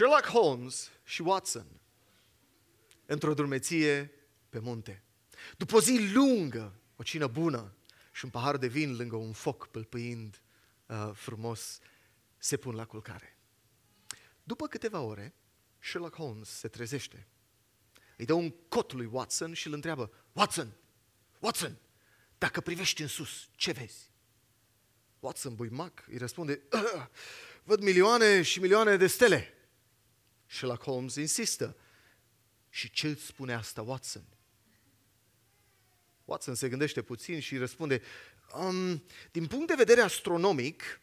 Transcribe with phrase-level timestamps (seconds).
[0.00, 1.80] Sherlock Holmes și Watson
[3.06, 4.12] într-o drumeție
[4.48, 5.02] pe munte.
[5.56, 7.74] După o zi lungă, o cină bună
[8.12, 10.42] și un pahar de vin lângă un foc pâlpâind
[10.86, 11.78] uh, frumos,
[12.38, 13.38] se pun la culcare.
[14.42, 15.34] După câteva ore,
[15.78, 17.26] Sherlock Holmes se trezește.
[18.16, 20.72] Îi dă un cot lui Watson și îl întreabă, Watson,
[21.38, 21.78] Watson,
[22.38, 24.10] dacă privești în sus, ce vezi?
[25.18, 26.62] Watson, buimac, îi răspunde,
[27.64, 29.54] văd milioane și milioane de stele.
[30.50, 31.76] Sherlock Holmes insistă,
[32.68, 34.24] și ce îți spune asta, Watson?
[36.24, 38.02] Watson se gândește puțin și răspunde,
[38.54, 41.00] um, din punct de vedere astronomic,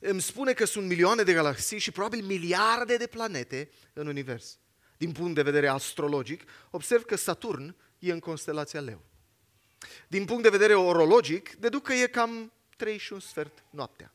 [0.00, 4.58] îmi spune că sunt milioane de galaxii și probabil miliarde de planete în univers.
[4.96, 9.04] Din punct de vedere astrologic, observ că Saturn e în constelația Leu.
[10.08, 14.12] Din punct de vedere orologic, deduc că e cam 3 și un sfert noaptea.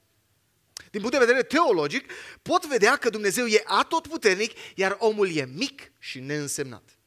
[0.94, 2.12] Din punct de vedere teologic,
[2.42, 6.98] pot vedea că Dumnezeu e atotputernic, iar omul e mic și neînsemnat.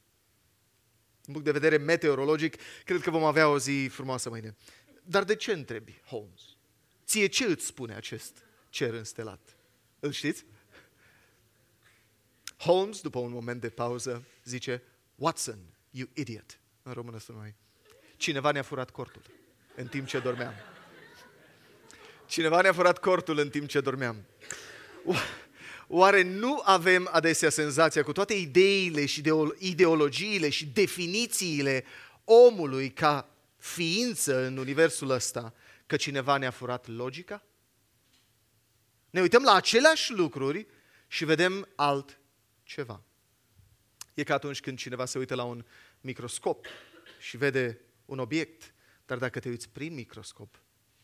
[1.21, 4.55] Din punct de vedere meteorologic, cred că vom avea o zi frumoasă mâine.
[5.03, 6.41] Dar de ce întrebi, Holmes?
[7.05, 9.55] Ție ce îți spune acest cer înstelat?
[9.99, 10.45] Îl știți?
[12.57, 14.83] Holmes, după un moment de pauză, zice,
[15.15, 16.59] Watson, you idiot.
[16.83, 17.55] În română sunt noi.
[18.17, 19.21] Cineva ne-a furat cortul
[19.75, 20.53] în timp ce dormeam.
[22.27, 24.25] Cineva ne-a furat cortul în timp ce dormeam.
[25.87, 29.23] Oare nu avem adesea senzația cu toate ideile și
[29.57, 31.83] ideologiile și definițiile
[32.23, 35.53] omului ca ființă în universul ăsta
[35.85, 37.43] că cineva ne-a furat logica?
[39.09, 40.67] Ne uităm la aceleași lucruri
[41.07, 42.19] și vedem alt
[42.63, 43.01] ceva.
[44.13, 45.65] E ca atunci când cineva se uită la un
[46.01, 46.65] microscop
[47.19, 48.73] și vede un obiect,
[49.05, 50.61] dar dacă te uiți prin microscop,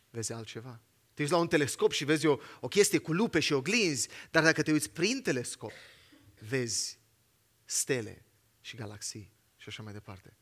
[0.09, 0.79] vezi altceva.
[1.13, 4.43] Te uiți la un telescop și vezi o, o chestie cu lupe și oglinzi, dar
[4.43, 5.71] dacă te uiți prin telescop,
[6.49, 6.99] vezi
[7.65, 8.25] stele
[8.61, 10.37] și galaxii și așa mai departe.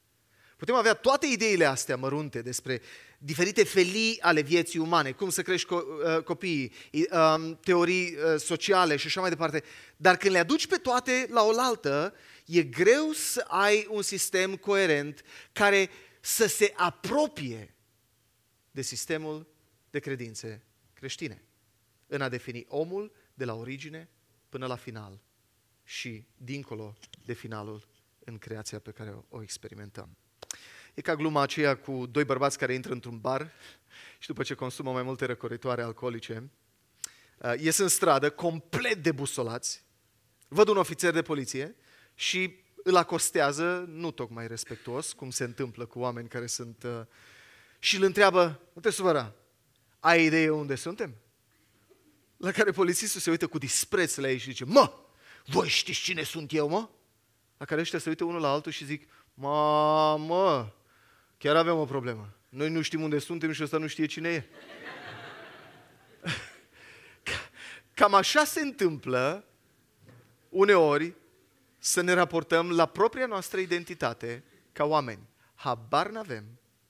[0.57, 2.81] Putem avea toate ideile astea mărunte despre
[3.17, 5.83] diferite felii ale vieții umane, cum să crești uh,
[6.23, 6.73] copiii,
[7.11, 9.63] um, teorii uh, sociale și așa mai departe,
[9.97, 12.13] dar când le aduci pe toate la oaltă,
[12.45, 15.21] e greu să ai un sistem coerent
[15.51, 15.89] care
[16.19, 17.75] să se apropie
[18.71, 19.50] de sistemul
[19.91, 20.63] de credințe
[20.93, 21.43] creștine,
[22.07, 24.09] în a defini omul de la origine
[24.49, 25.21] până la final
[25.83, 27.87] și dincolo de finalul
[28.19, 30.17] în creația pe care o experimentăm.
[30.93, 33.51] E ca gluma aceea cu doi bărbați care intră într-un bar
[34.19, 36.49] și după ce consumă mai multe răcoritoare alcoolice,
[37.37, 39.83] uh, ies în stradă complet debusolați,
[40.47, 41.75] văd un ofițer de poliție
[42.15, 46.83] și îl acostează, nu tocmai respectuos, cum se întâmplă cu oameni care sunt...
[46.83, 47.01] Uh,
[47.79, 49.35] și îl întreabă, nu te supăra,
[50.01, 51.15] ai idee unde suntem?
[52.37, 54.93] La care polițistul se uită cu dispreț la ei și zice, mă,
[55.45, 56.89] voi știți cine sunt eu, mă?
[57.57, 60.75] La care ăștia se uită unul la altul și zic, mamă,
[61.37, 62.35] chiar avem o problemă.
[62.49, 64.43] Noi nu știm unde suntem și ăsta nu știe cine e.
[67.93, 69.45] Cam așa se întâmplă
[70.49, 71.13] uneori
[71.77, 75.29] să ne raportăm la propria noastră identitate ca oameni.
[75.55, 76.45] Habar n-avem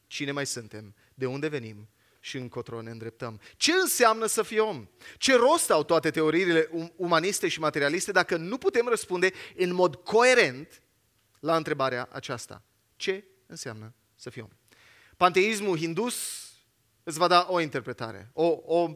[0.08, 1.90] cine mai suntem, de unde venim
[2.24, 3.40] și încotro ne îndreptăm.
[3.56, 4.88] Ce înseamnă să fii om?
[5.18, 9.96] Ce rost au toate teoriile um, umaniste și materialiste dacă nu putem răspunde în mod
[9.96, 10.82] coerent
[11.40, 12.64] la întrebarea aceasta?
[12.96, 14.50] Ce înseamnă să fii om?
[15.18, 16.48] Panteismul hindus
[17.04, 18.90] îți va da o interpretare, o, o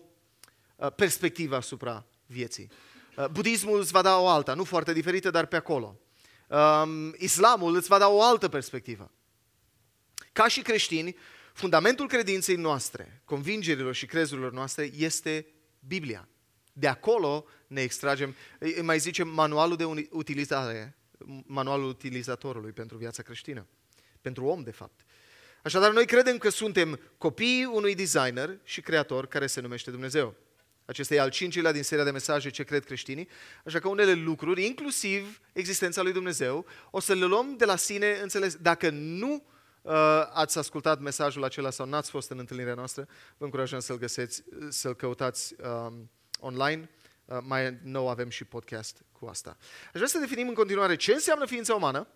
[0.75, 2.72] uh, perspectivă asupra vieții.
[3.18, 6.00] Uh, budismul îți va da o alta, nu foarte diferită, dar pe acolo.
[6.47, 9.12] Um, islamul îți va da o altă perspectivă.
[10.31, 11.16] Ca și creștini,
[11.55, 15.45] fundamentul credinței noastre, convingerilor și crezurilor noastre este
[15.79, 16.27] Biblia.
[16.73, 20.97] De acolo ne extragem, îi mai zicem manualul de utilizare,
[21.45, 23.67] manualul utilizatorului pentru viața creștină,
[24.21, 25.05] pentru om de fapt.
[25.63, 30.35] Așadar, noi credem că suntem copiii unui designer și creator care se numește Dumnezeu.
[30.85, 33.28] Acesta e al cincilea din seria de mesaje ce cred creștinii,
[33.66, 38.19] așa că unele lucruri, inclusiv existența lui Dumnezeu, o să le luăm de la sine
[38.22, 38.55] înțeles.
[38.55, 39.54] Dacă nu uh,
[40.34, 44.96] ați ascultat mesajul acela sau n-ați fost în întâlnirea noastră, vă încurajăm să-l găseți, să-l
[44.96, 46.09] căutați um,
[46.40, 46.90] online.
[47.26, 49.58] Uh, mai nou avem și podcast cu asta.
[49.85, 52.08] Aș vrea să definim în continuare ce înseamnă ființa umană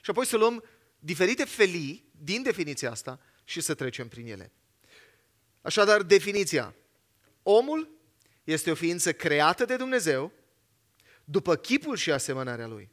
[0.00, 0.64] și apoi să luăm
[0.98, 4.52] diferite felii din definiția asta și să trecem prin ele.
[5.62, 6.74] Așadar, definiția.
[7.42, 7.90] Omul
[8.44, 10.32] este o ființă creată de Dumnezeu
[11.24, 12.90] după chipul și asemănarea Lui.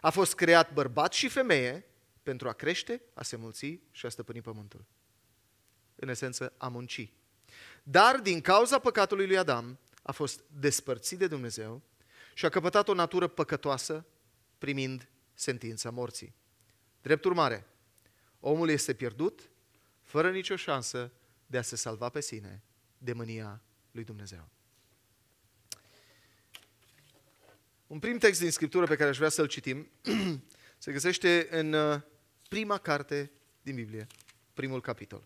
[0.00, 1.86] A fost creat bărbat și femeie
[2.24, 4.84] pentru a crește, a se mulți și a stăpâni pământul.
[5.94, 7.12] În esență, a munci.
[7.82, 11.82] Dar din cauza păcatului lui Adam a fost despărțit de Dumnezeu
[12.34, 14.06] și a căpătat o natură păcătoasă,
[14.58, 16.34] primind sentința morții.
[17.02, 17.66] Drept urmare,
[18.40, 19.50] omul este pierdut,
[20.02, 21.12] fără nicio șansă
[21.46, 22.62] de a se salva pe sine
[22.98, 24.48] de mânia lui Dumnezeu.
[27.86, 29.90] Un prim text din Scriptură pe care aș vrea să-l citim
[30.78, 32.00] se găsește în uh,
[32.54, 33.30] prima carte
[33.62, 34.06] din Biblie,
[34.52, 35.22] primul capitol.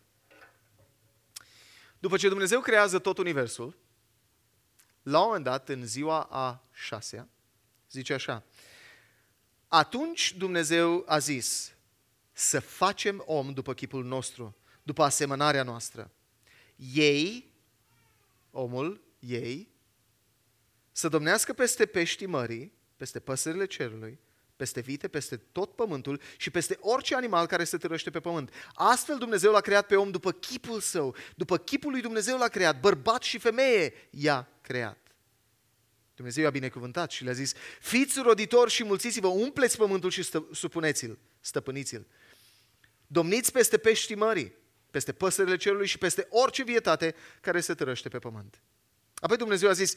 [1.99, 3.77] După ce Dumnezeu creează tot universul,
[5.03, 7.29] la un moment dat, în ziua a șasea,
[7.91, 8.45] zice așa,
[9.67, 11.75] atunci Dumnezeu a zis
[12.33, 16.11] să facem om după chipul nostru, după asemănarea noastră.
[16.77, 17.53] Ei,
[18.51, 19.69] omul, ei,
[20.93, 24.21] să domnească peste peștii mării, peste păsările cerului,
[24.59, 28.53] peste vite, peste tot pământul și peste orice animal care se târăște pe pământ.
[28.75, 32.81] Astfel Dumnezeu l-a creat pe om după chipul său, după chipul lui Dumnezeu l-a creat,
[32.81, 34.99] bărbat și femeie i-a creat.
[36.15, 41.19] Dumnezeu i-a binecuvântat și le-a zis, fiți roditori și mulțiți-vă, umpleți pământul și stă, supuneți-l,
[41.41, 42.07] stăpâniți-l.
[43.07, 44.53] Domniți peste peștii mării,
[44.91, 48.61] peste păsările cerului și peste orice vietate care se târăște pe pământ.
[49.15, 49.95] Apoi Dumnezeu a zis,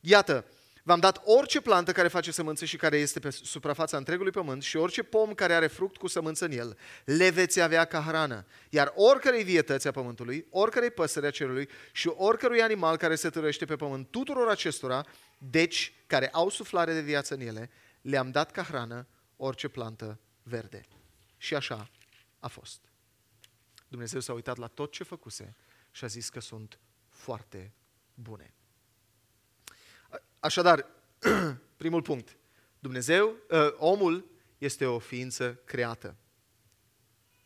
[0.00, 0.44] iată,
[0.82, 4.76] V-am dat orice plantă care face sămânță și care este pe suprafața întregului pământ și
[4.76, 8.46] orice pom care are fruct cu sămânță în el, le veți avea ca hrană.
[8.70, 13.64] Iar oricărei vietăți a pământului, oricărei păsări a cerului și oricărui animal care se târăște
[13.64, 15.06] pe pământ, tuturor acestora,
[15.38, 17.70] deci care au suflare de viață în ele,
[18.00, 19.06] le-am dat ca hrană
[19.36, 20.84] orice plantă verde.
[21.36, 21.90] Și așa
[22.38, 22.80] a fost.
[23.88, 25.56] Dumnezeu s-a uitat la tot ce făcuse
[25.90, 27.72] și a zis că sunt foarte
[28.14, 28.54] bune.
[30.42, 30.86] Așadar,
[31.76, 32.36] primul punct.
[32.78, 36.16] Dumnezeu, ă, omul este o ființă creată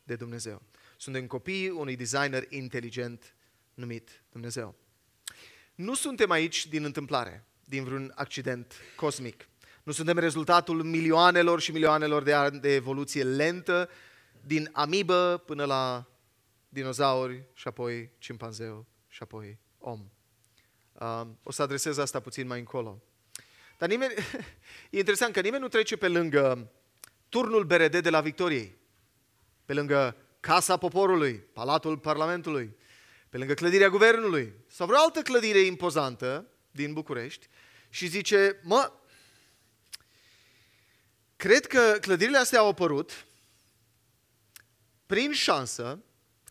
[0.02, 0.62] de Dumnezeu.
[0.96, 3.34] Suntem copii unui designer inteligent
[3.74, 4.74] numit Dumnezeu.
[5.74, 9.48] Nu suntem aici din întâmplare, din vreun accident cosmic.
[9.82, 13.90] Nu suntem rezultatul milioanelor și milioanelor de ani de evoluție lentă,
[14.40, 16.06] din amibă până la
[16.68, 20.10] dinozauri și apoi cimpanzeu și apoi om.
[21.42, 23.02] O să adresez asta puțin mai încolo.
[23.78, 24.12] Dar nimeni,
[24.90, 26.72] e interesant că nimeni nu trece pe lângă
[27.28, 28.76] turnul BRD de la Victoriei,
[29.64, 32.76] pe lângă Casa Poporului, Palatul Parlamentului,
[33.28, 37.48] pe lângă clădirea Guvernului sau vreo altă clădire impozantă din București
[37.88, 38.92] și zice, mă,
[41.36, 43.26] cred că clădirile astea au apărut
[45.06, 46.02] prin șansă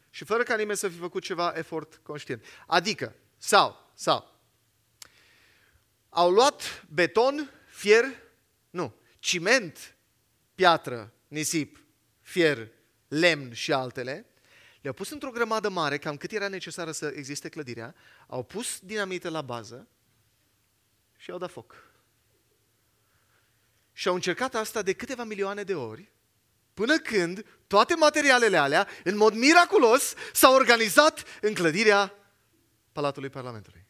[0.09, 2.43] și fără ca nimeni să fi făcut ceva efort conștient.
[2.67, 4.34] Adică, sau, sau,
[6.15, 8.05] au luat beton, fier,
[8.69, 9.95] nu, ciment,
[10.55, 11.79] piatră, nisip,
[12.21, 12.71] fier,
[13.07, 14.25] lemn și altele,
[14.81, 17.95] le-au pus într-o grămadă mare, cam cât era necesară să existe clădirea,
[18.27, 19.87] au pus dinamită la bază
[21.17, 21.75] și au dat foc.
[23.93, 26.11] Și au încercat asta de câteva milioane de ori,
[26.73, 32.13] până când toate materialele alea, în mod miraculos, s-au organizat în clădirea
[32.91, 33.85] Palatului Parlamentului.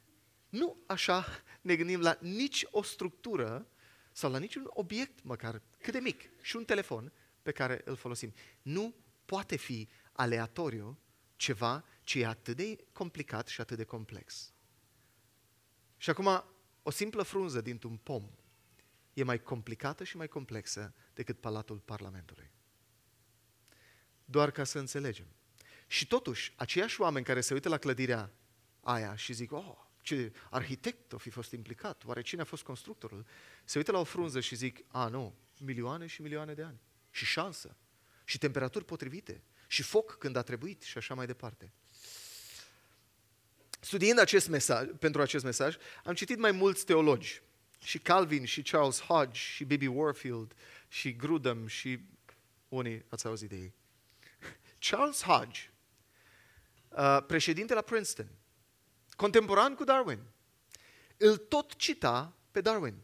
[0.50, 3.68] Nu așa ne gândim la nici o structură
[4.12, 8.34] sau la niciun obiect măcar cât de mic și un telefon pe care îl folosim.
[8.62, 8.96] Nu
[9.26, 11.00] poate fi aleatoriu
[11.36, 14.54] ceva ce e atât de complicat și atât de complex.
[15.98, 16.44] Și acum,
[16.84, 18.30] o simplă frunză dintr-un pom
[19.14, 22.52] e mai complicată și mai complexă decât Palatul Parlamentului.
[24.26, 25.28] Doar ca să înțelegem.
[25.88, 28.32] Și totuși, aceiași oameni care se uită la clădirea
[28.82, 33.26] aia și zic, oh, ce arhitect o fi fost implicat, oare cine a fost constructorul,
[33.64, 36.80] se uită la o frunză și zic, a, nu, milioane și milioane de ani.
[37.12, 37.76] Și șansă.
[38.24, 39.44] Și temperaturi potrivite.
[39.68, 41.72] Și foc când a trebuit și așa mai departe.
[43.80, 47.42] Studiind acest mesaj, pentru acest mesaj, am citit mai mulți teologi.
[47.80, 49.82] Și Calvin, și Charles Hodge, și B.B.
[49.96, 50.54] Warfield,
[50.88, 52.00] și Grudem, și
[52.70, 53.74] unii ați auzit de ei.
[54.90, 55.62] Charles Hodge,
[56.90, 58.30] uh, președinte la Princeton,
[59.16, 60.20] contemporan cu Darwin,
[61.18, 62.96] îl tot cita pe Darwin.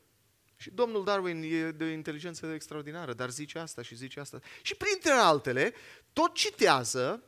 [0.56, 4.40] Și domnul Darwin e de o inteligență extraordinară, dar zice asta și zice asta.
[4.62, 5.74] Și printre altele,
[6.14, 7.24] tot citează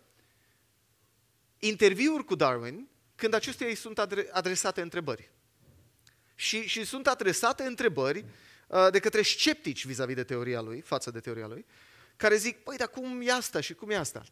[1.57, 3.97] interviuri cu Darwin când acestea îi sunt
[4.31, 5.31] adresate întrebări.
[6.35, 8.25] Și, și sunt adresate întrebări
[8.67, 11.65] uh, de către sceptici vis-a-vis de teoria lui, față de teoria lui,
[12.15, 14.23] care zic, păi, dar cum e asta și cum e asta?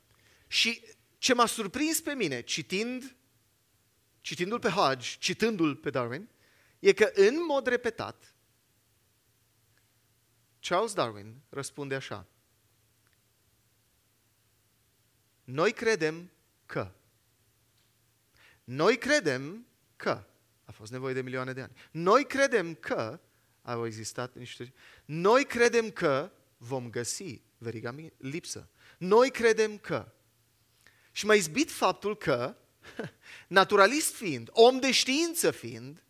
[0.48, 0.84] Și
[1.18, 3.16] ce m-a surprins pe mine, citind
[4.22, 6.30] citindu-l pe Hodge, citându-l pe Darwin,
[6.80, 8.36] e că în mod repetat,
[10.60, 12.28] Charles Darwin răspunde așa.
[15.44, 16.32] Noi credem
[16.66, 16.92] că.
[18.64, 20.26] Noi credem că.
[20.66, 21.76] A fost nevoie de milioane de ani.
[21.92, 23.20] Noi credem că
[23.62, 24.74] au existat niște...
[25.06, 28.70] Noi credem că vom găsi veriga lipsă.
[28.98, 30.12] Noi credem că.
[31.12, 32.56] Și m-a izbit faptul că,
[33.48, 36.04] naturalist fiind, om de știință fiind,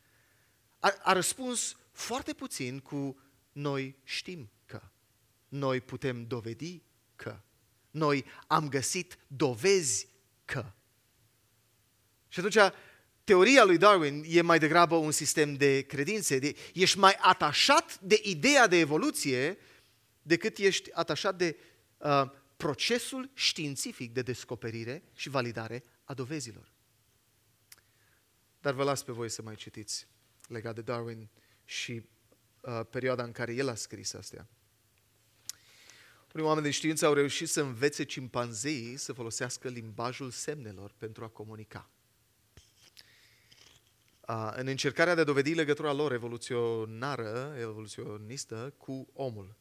[0.80, 3.20] a, a răspuns foarte puțin cu
[3.51, 4.82] noi știm că.
[5.48, 6.82] Noi putem dovedi
[7.16, 7.40] că.
[7.92, 10.08] Noi am găsit dovezi
[10.46, 10.72] că.
[12.28, 12.74] Și atunci,
[13.24, 16.40] teoria lui Darwin e mai degrabă un sistem de credințe.
[16.40, 19.58] De, ești mai atașat de ideea de evoluție
[20.22, 21.58] decât ești atașat de
[21.98, 22.24] uh,
[22.58, 26.72] procesul științific de descoperire și validare a dovezilor.
[28.60, 30.08] Dar vă las pe voi să mai citiți
[30.48, 31.30] legat de Darwin
[31.65, 32.10] și
[32.62, 34.48] uh, perioada în care el a scris astea.
[36.34, 41.27] Unii oameni de știință au reușit să învețe cimpanzeii să folosească limbajul semnelor pentru a
[41.27, 41.89] comunica.
[44.27, 49.58] Uh, în încercarea de a dovedi legătura lor evoluționară, evoluționistă, cu omul.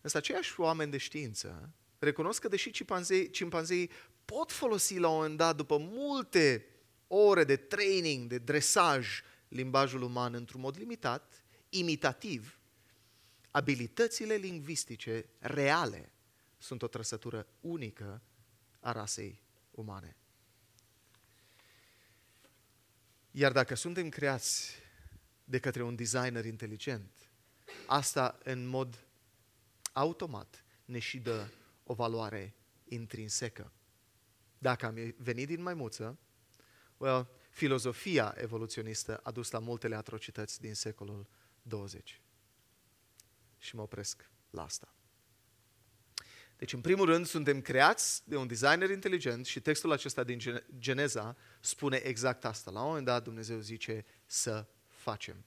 [0.00, 1.74] Însă aceiași oameni de știință
[2.04, 3.90] recunosc că deși cimpanzeii, cimpanzeii
[4.32, 6.66] pot folosi la un moment dat, după multe
[7.06, 12.58] ore de training, de dresaj, limbajul uman într-un mod limitat, imitativ,
[13.50, 16.12] abilitățile lingvistice reale
[16.58, 18.22] sunt o trăsătură unică
[18.80, 20.16] a rasei umane.
[23.30, 24.74] Iar dacă suntem creați
[25.44, 27.10] de către un designer inteligent,
[27.86, 29.06] asta în mod
[29.92, 31.48] automat ne și dă
[31.84, 33.72] o valoare intrinsecă.
[34.62, 36.18] Dacă am venit din maimuță,
[36.96, 41.26] well, filozofia evoluționistă a dus la multele atrocități din secolul
[41.62, 42.20] 20.
[43.58, 44.94] Și mă opresc la asta.
[46.56, 51.36] Deci, în primul rând, suntem creați de un designer inteligent și textul acesta din Geneza
[51.60, 52.70] spune exact asta.
[52.70, 55.44] La un moment dat, Dumnezeu zice să facem.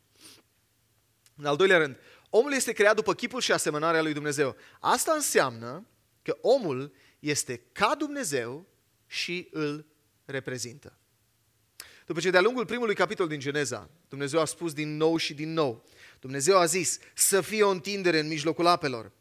[1.36, 1.98] În al doilea rând,
[2.30, 4.56] omul este creat după chipul și asemănarea lui Dumnezeu.
[4.80, 5.88] Asta înseamnă
[6.22, 8.74] că omul este ca Dumnezeu
[9.08, 9.86] și îl
[10.26, 10.98] reprezintă.
[12.06, 15.54] După ce de-a lungul primului capitol din Geneza, Dumnezeu a spus din nou și din
[15.54, 15.86] nou,
[16.20, 19.12] Dumnezeu a zis să fie o întindere în mijlocul apelor.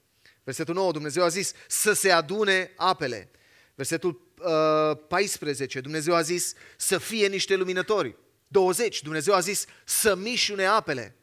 [0.44, 3.30] Versetul 9, Dumnezeu a zis să se adune apele.
[3.74, 8.16] Versetul uh, 14, Dumnezeu a zis să fie niște luminători.
[8.48, 11.16] 20, Dumnezeu a zis să mișune apele.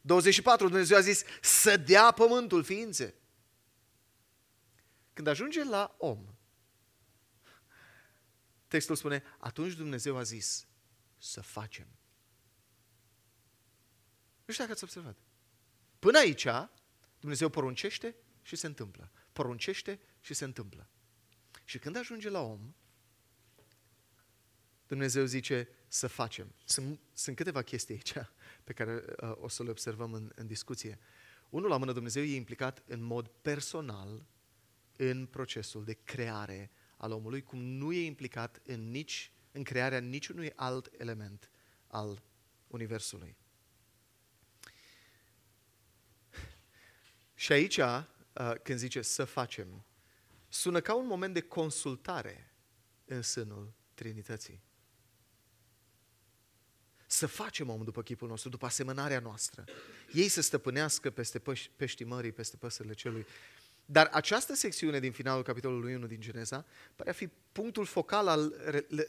[0.00, 3.14] 24, Dumnezeu a zis să dea pământul ființe.
[5.12, 6.18] Când ajunge la om,
[8.68, 10.66] textul spune, atunci Dumnezeu a zis
[11.18, 11.86] să facem.
[14.44, 15.18] Nu știu dacă ați observat.
[15.98, 16.46] Până aici,
[17.20, 19.10] Dumnezeu poruncește și se întâmplă.
[19.32, 20.88] Poruncește și se întâmplă.
[21.64, 22.74] Și când ajunge la om,
[24.86, 26.54] Dumnezeu zice să facem.
[26.64, 28.12] Sunt, sunt câteva chestii aici
[28.64, 30.98] pe care uh, o să le observăm în, în discuție.
[31.48, 34.26] Unul la mână, Dumnezeu e implicat în mod personal
[34.96, 40.52] în procesul de creare al omului, cum nu e implicat în, nici, în crearea niciunui
[40.54, 41.50] alt element
[41.86, 42.22] al
[42.66, 43.36] Universului.
[47.34, 48.04] Și aici, uh,
[48.62, 49.84] când zice să facem,
[50.48, 52.54] sună ca un moment de consultare
[53.04, 54.62] în sânul Trinității.
[57.06, 59.64] Să facem om după chipul nostru, după asemănarea noastră.
[60.12, 61.42] Ei să stăpânească peste
[61.76, 63.26] peștii mării, peste păsările celui.
[63.86, 66.64] Dar această secțiune din finalul capitolului 1 din Geneza
[66.96, 68.54] pare a fi punctul focal al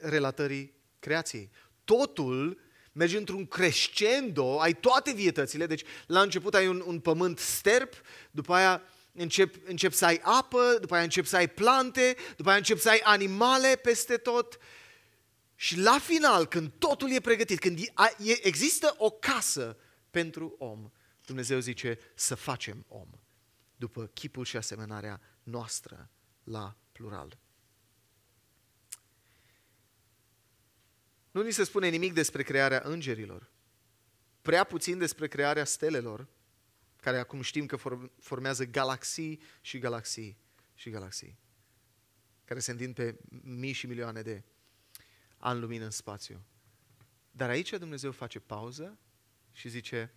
[0.01, 1.49] relatării creației.
[1.83, 2.59] Totul
[2.91, 7.93] mergi într-un crescendo, ai toate vietățile, deci la început ai un, un pământ sterp,
[8.31, 12.57] după aia încep, încep să ai apă, după aia încep să ai plante, după aia
[12.57, 14.57] încep să ai animale peste tot.
[15.55, 17.79] Și la final, când totul e pregătit, când
[18.41, 19.77] există o casă
[20.09, 20.91] pentru om,
[21.25, 23.07] Dumnezeu zice să facem om,
[23.77, 26.09] după chipul și asemănarea noastră
[26.43, 27.39] la plural.
[31.31, 33.51] Nu ni se spune nimic despre crearea îngerilor,
[34.41, 36.27] prea puțin despre crearea stelelor,
[36.95, 37.77] care acum știm că
[38.19, 40.37] formează galaxii și galaxii
[40.73, 41.39] și galaxii,
[42.45, 44.43] care se întind pe mii și milioane de
[45.37, 46.45] ani lumină în spațiu.
[47.31, 48.97] Dar aici Dumnezeu face pauză
[49.51, 50.13] și zice,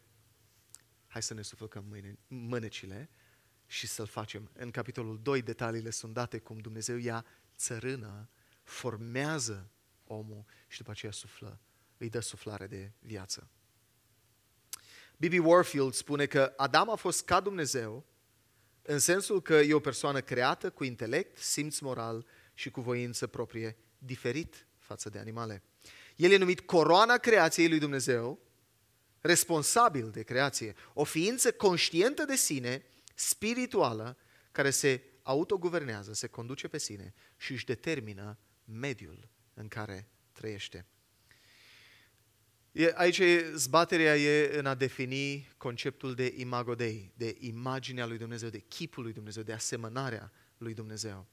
[1.06, 3.10] hai să ne suflăcăm mâine, mânecile
[3.70, 4.50] și să-l facem.
[4.52, 7.24] În capitolul 2 detaliile sunt date cum Dumnezeu ia
[7.56, 8.28] țărână,
[8.62, 9.70] formează
[10.04, 11.60] omul și după aceea suflă,
[11.96, 13.48] îi dă suflare de viață.
[15.16, 15.46] B.B.
[15.46, 18.06] Warfield spune că Adam a fost ca Dumnezeu
[18.82, 23.76] în sensul că e o persoană creată cu intelect, simț moral și cu voință proprie,
[23.98, 25.62] diferit față de animale.
[26.16, 28.38] El e numit coroana creației lui Dumnezeu
[29.20, 32.84] responsabil de creație, o ființă conștientă de sine,
[33.20, 34.16] spirituală,
[34.52, 40.86] care se autoguvernează, se conduce pe sine și își determină mediul în care trăiește.
[42.72, 48.18] E, aici e, zbaterea e în a defini conceptul de imago Dei, de imaginea lui
[48.18, 51.26] Dumnezeu, de chipul lui Dumnezeu, de asemănarea lui Dumnezeu.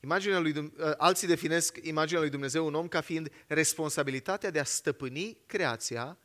[0.00, 4.64] Imaginea lui, ă, alții definesc imaginea lui Dumnezeu un om ca fiind responsabilitatea de a
[4.64, 6.18] stăpâni creația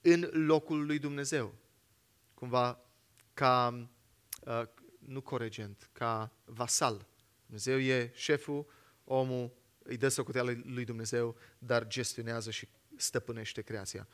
[0.00, 1.54] în locul lui Dumnezeu.
[2.34, 2.91] Cumva
[3.42, 3.88] ca,
[4.46, 4.68] ă,
[4.98, 7.06] nu coregent, ca vasal.
[7.44, 8.66] Dumnezeu e șeful,
[9.04, 14.08] omul îi dă socoteala lui Dumnezeu, dar gestionează și stăpânește creația.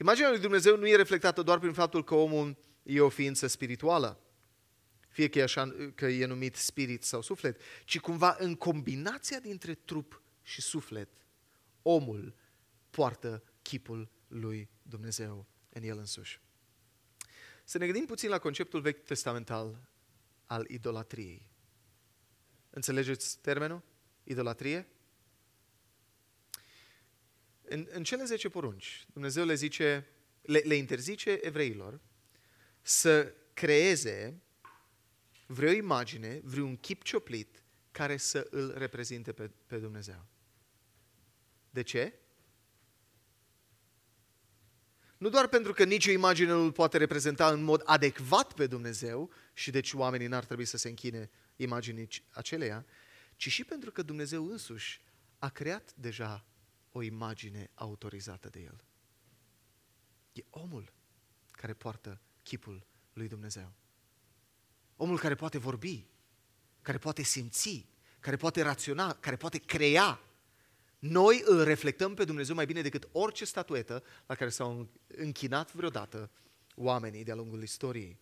[0.00, 4.20] Imaginea lui Dumnezeu nu e reflectată doar prin faptul că omul e o ființă spirituală,
[5.08, 9.74] fie că e, așa, că e numit spirit sau suflet, ci cumva în combinația dintre
[9.74, 11.08] trup și suflet,
[11.82, 12.34] omul
[12.90, 16.40] poartă chipul lui Dumnezeu în el însuși.
[17.68, 19.88] Să ne gândim puțin la conceptul vechi testamental
[20.46, 21.50] al idolatriei.
[22.70, 23.82] Înțelegeți termenul?
[24.24, 24.86] Idolatrie?
[27.62, 30.06] În, în cele 10 porunci, Dumnezeu le, zice,
[30.42, 32.00] le, le interzice evreilor
[32.82, 34.42] să creeze
[35.46, 40.26] vreo imagine, vreun chip cioplit care să îl reprezinte pe, pe Dumnezeu.
[41.70, 42.18] De ce?
[45.18, 49.30] Nu doar pentru că nicio imagine nu îl poate reprezenta în mod adecvat pe Dumnezeu
[49.52, 52.86] și deci oamenii n-ar trebui să se închine imaginii aceleia,
[53.36, 55.00] ci și pentru că Dumnezeu însuși
[55.38, 56.44] a creat deja
[56.92, 58.84] o imagine autorizată de El.
[60.32, 60.92] E omul
[61.50, 63.72] care poartă chipul lui Dumnezeu.
[64.96, 66.06] Omul care poate vorbi,
[66.82, 67.86] care poate simți,
[68.20, 70.20] care poate raționa, care poate crea.
[70.98, 76.30] Noi îl reflectăm pe Dumnezeu mai bine decât orice statuetă la care s-au închinat vreodată
[76.74, 78.18] oamenii de-a lungul istoriei.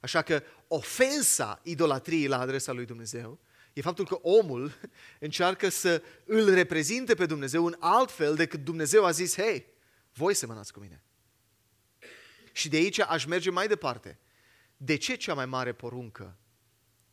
[0.00, 3.40] Așa că ofensa idolatriei la adresa lui Dumnezeu
[3.72, 4.72] e faptul că omul
[5.20, 9.66] încearcă să îl reprezinte pe Dumnezeu în alt fel decât Dumnezeu a zis, hei,
[10.12, 11.02] voi semănați cu mine.
[12.52, 14.18] Și de aici aș merge mai departe.
[14.76, 16.38] De ce cea mai mare poruncă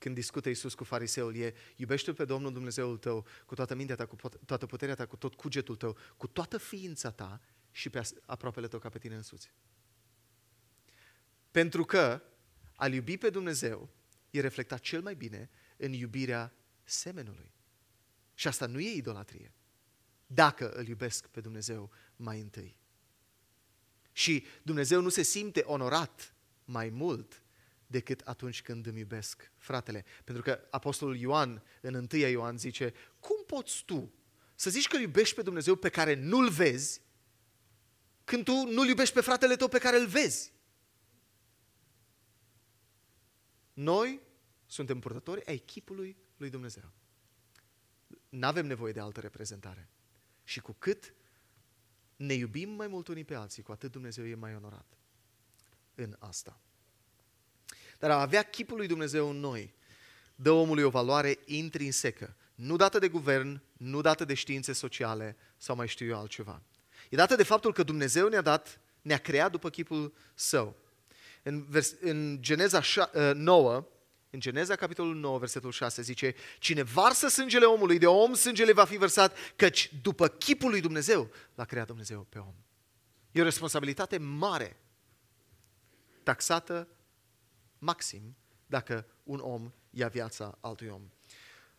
[0.03, 4.05] când discută Iisus cu fariseul e iubește pe Domnul Dumnezeul tău cu toată mintea ta,
[4.05, 8.67] cu toată puterea ta, cu tot cugetul tău, cu toată ființa ta și pe aproapele
[8.67, 9.51] tău ca pe tine însuți.
[11.51, 12.21] Pentru că
[12.75, 13.89] al iubi pe Dumnezeu
[14.29, 17.53] e reflectat cel mai bine în iubirea semenului.
[18.33, 19.53] Și asta nu e idolatrie.
[20.27, 22.77] Dacă îl iubesc pe Dumnezeu mai întâi.
[24.11, 26.35] Și Dumnezeu nu se simte onorat
[26.65, 27.42] mai mult
[27.93, 30.06] decât atunci când îmi iubesc fratele.
[30.23, 34.13] Pentru că Apostolul Ioan, în 1 Ioan, zice, cum poți tu
[34.56, 37.01] să zici că iubești pe Dumnezeu pe care nu-L vezi,
[38.23, 40.51] când tu nu-L iubești pe fratele tău pe care îl vezi?
[43.73, 44.21] Noi
[44.65, 46.91] suntem purtători ai chipului lui Dumnezeu.
[48.29, 49.89] Nu avem nevoie de altă reprezentare.
[50.43, 51.13] Și cu cât
[52.15, 54.97] ne iubim mai mult unii pe alții, cu atât Dumnezeu e mai onorat
[55.95, 56.62] în asta.
[58.03, 59.73] Dar a avea chipul lui Dumnezeu în noi
[60.35, 65.75] dă omului o valoare intrinsecă, nu dată de guvern, nu dată de științe sociale sau
[65.75, 66.61] mai știu eu altceva.
[67.09, 70.75] E dată de faptul că Dumnezeu ne-a dat, ne-a creat după chipul său.
[71.43, 72.81] În, vers, în Geneza
[73.33, 73.83] 9, uh,
[74.29, 78.85] în Geneza, capitolul 9, versetul 6, zice Cine varsă sângele omului, de om sângele va
[78.85, 82.55] fi vărsat, căci după chipul lui Dumnezeu l-a creat Dumnezeu pe om.
[83.31, 84.77] E o responsabilitate mare,
[86.23, 86.87] taxată
[87.84, 91.10] maxim, dacă un om ia viața altui om.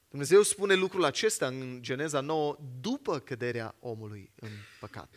[0.09, 5.15] Dumnezeu spune lucrul acesta în Geneza 9 după căderea omului în păcat.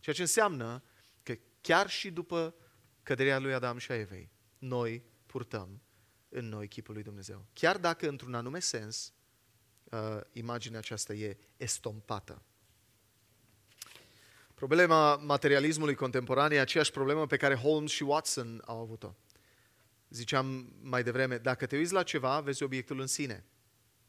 [0.00, 0.82] Ceea ce înseamnă
[1.22, 2.54] că chiar și după
[3.02, 5.82] căderea lui Adam și a Evei, noi purtăm
[6.28, 7.46] în noi chipul lui Dumnezeu.
[7.52, 9.12] Chiar dacă, într-un anume sens,
[9.84, 12.42] uh, imaginea aceasta e estompată.
[14.54, 19.14] Problema materialismului contemporan e aceeași problemă pe care Holmes și Watson au avut-o.
[20.10, 23.44] Ziceam mai devreme, dacă te uiți la ceva, vezi obiectul în sine.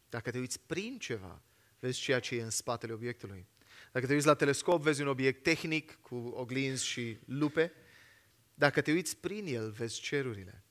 [0.10, 1.42] Dacă te uiți prin ceva,
[1.80, 3.48] vezi ceea ce e în spatele obiectului.
[3.92, 7.72] Dacă te uiți la telescop, vezi un obiect tehnic cu oglinzi și lupe.
[8.54, 10.64] Dacă te uiți prin el, vezi cerurile.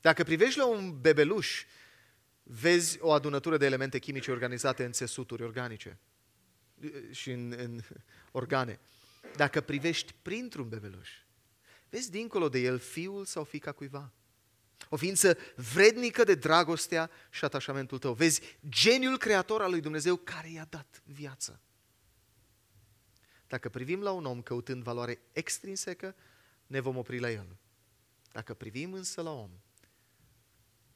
[0.00, 1.64] Dacă privești la un bebeluș,
[2.42, 5.98] vezi o adunătură de elemente chimice organizate în țesuturi organice
[7.10, 7.80] și în, în
[8.30, 8.80] organe.
[9.36, 11.10] Dacă privești printr-un bebeluș,
[11.88, 14.12] vezi dincolo de el fiul sau fica cuiva.
[14.88, 18.12] O ființă vrednică de dragostea și atașamentul tău.
[18.12, 21.60] Vezi geniul creator al lui Dumnezeu care i-a dat viață.
[23.46, 26.14] Dacă privim la un om căutând valoare extrinsecă,
[26.66, 27.56] ne vom opri la el.
[28.32, 29.50] Dacă privim însă la om,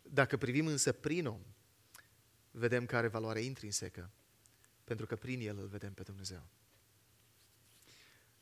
[0.02, 1.40] dacă privim însă prin om,
[2.50, 4.10] vedem că are valoare intrinsecă,
[4.84, 6.48] pentru că prin el îl vedem pe Dumnezeu.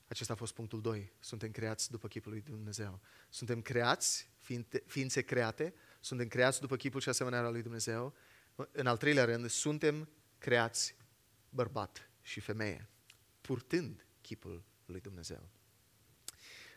[0.09, 1.13] Acesta a fost punctul 2.
[1.21, 3.01] Suntem creați după chipul lui Dumnezeu.
[3.29, 4.31] Suntem creați,
[4.87, 8.15] ființe create, suntem creați după chipul și asemănarea lui Dumnezeu.
[8.73, 10.97] În al treilea rând, suntem creați
[11.51, 12.89] bărbat și femeie,
[13.41, 15.49] purtând chipul lui Dumnezeu.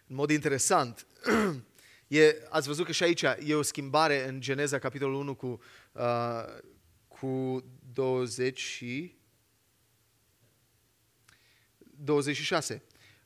[0.08, 1.08] În mod interesant,
[2.08, 6.58] e, ați văzut că și aici e o schimbare în Geneza, capitolul 1, cu, uh,
[7.08, 7.64] cu
[7.94, 9.16] 20 și
[11.78, 12.84] 26.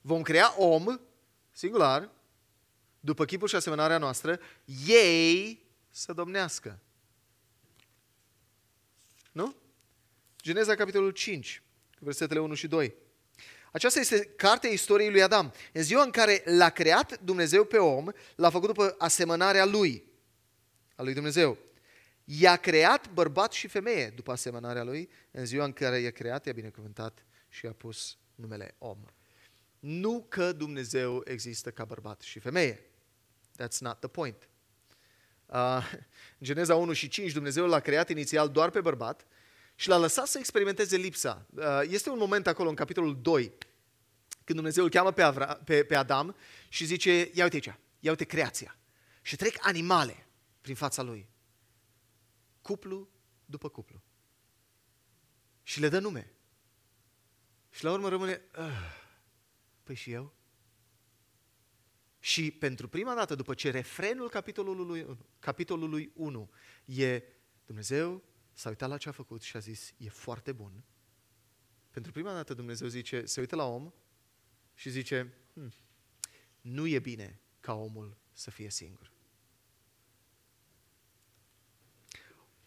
[0.08, 1.00] Vom crea om,
[1.52, 2.10] singular,
[3.00, 4.40] după chipul și asemănarea noastră,
[4.88, 6.80] ei să domnească.
[9.32, 9.56] Nu?
[10.42, 11.64] Geneza, capitolul 5,
[12.00, 12.94] versetele 1 și 2.
[13.72, 15.54] Aceasta este cartea istoriei lui Adam.
[15.74, 20.04] În ziua în care l-a creat Dumnezeu pe om, l-a făcut după asemănarea lui,
[20.96, 21.58] a lui Dumnezeu.
[22.24, 25.10] I-a creat bărbat și femeie după asemănarea lui.
[25.32, 28.98] În ziua în care i-a creat, i-a binecuvântat și i-a pus numele om.
[29.88, 32.82] Nu că Dumnezeu există ca bărbat și femeie.
[33.62, 34.50] That's not the point.
[35.46, 35.92] Uh,
[36.40, 39.26] în Geneza 1 și 5, Dumnezeu l-a creat inițial doar pe bărbat
[39.76, 41.46] și l-a lăsat să experimenteze lipsa.
[41.56, 43.54] Uh, este un moment acolo, în capitolul 2,
[44.44, 46.36] când Dumnezeu îl cheamă pe, Avra, pe, pe Adam
[46.70, 48.78] și zice, ia uite aici, ia uite creația.
[49.22, 50.28] Și trec animale
[50.62, 51.30] prin fața lui.
[52.62, 53.10] Cuplu
[53.46, 54.02] după cuplu.
[55.64, 56.32] Și le dă nume.
[57.70, 59.04] Și la urmă rămâne, uh,
[59.86, 60.34] păi și eu?
[62.20, 66.50] Și pentru prima dată, după ce refrenul capitolului, capitolului 1
[66.86, 67.24] e
[67.66, 70.84] Dumnezeu s-a uitat la ce a făcut și a zis, e foarte bun.
[71.92, 73.92] Pentru prima dată Dumnezeu zice, se uită la om
[74.74, 75.74] și zice, hm,
[76.62, 79.12] nu e bine ca omul să fie singur.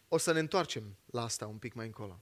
[0.07, 2.21] O să ne întoarcem la asta un pic mai încolo.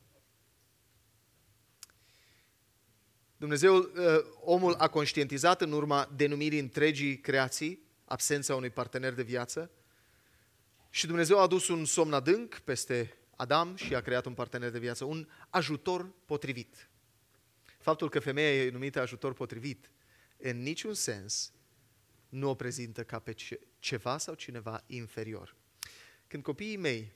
[3.37, 3.89] Dumnezeu, uh,
[4.39, 9.71] omul a conștientizat în urma denumirii întregii creații, absența unui partener de viață,
[10.89, 14.79] și Dumnezeu a adus un somn adânc peste Adam și a creat un partener de
[14.79, 16.89] viață, un ajutor potrivit.
[17.79, 19.91] Faptul că femeia e numită ajutor potrivit,
[20.37, 21.51] în niciun sens
[22.29, 23.35] nu o prezintă ca pe
[23.79, 25.55] ceva sau cineva inferior.
[26.27, 27.13] Când copiii mei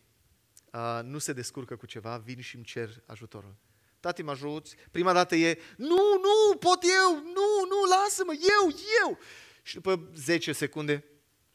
[0.73, 3.55] uh, nu se descurcă cu ceva, vin și îmi cer ajutorul.
[4.01, 4.75] Tati, mă ajuți?
[4.91, 9.19] Prima dată e, nu, nu, pot eu, nu, nu, lasă-mă, eu, eu.
[9.63, 11.05] Și după 10 secunde,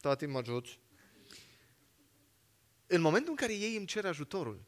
[0.00, 0.78] tati, mă ajuți?
[2.87, 4.64] În momentul în care ei îmi cer ajutorul,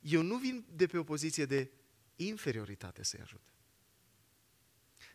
[0.00, 1.70] eu nu vin de pe o poziție de
[2.16, 3.54] inferioritate să-i ajut.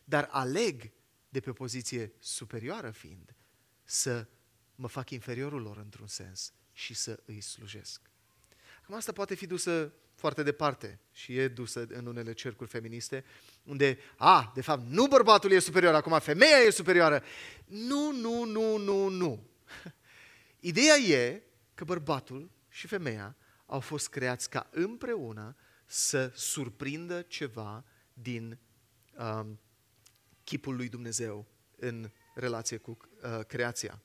[0.03, 0.91] Dar aleg
[1.29, 3.35] de pe o poziție superioară fiind
[3.83, 4.27] să
[4.75, 8.01] mă fac inferiorul lor într-un sens și să îi slujesc.
[8.81, 9.93] Acum asta poate fi dusă
[10.25, 13.25] foarte departe și e dusă în unele cercuri feministe,
[13.63, 17.23] unde, a, de fapt, nu bărbatul e superior, acum femeia e superioară.
[17.65, 19.47] Nu, nu, nu, nu, nu.
[20.59, 21.41] Ideea e
[21.73, 23.35] că bărbatul și femeia
[23.65, 28.59] au fost creați ca împreună să surprindă ceva din
[29.17, 29.59] um,
[30.43, 34.01] chipul lui Dumnezeu în relație cu uh, creația.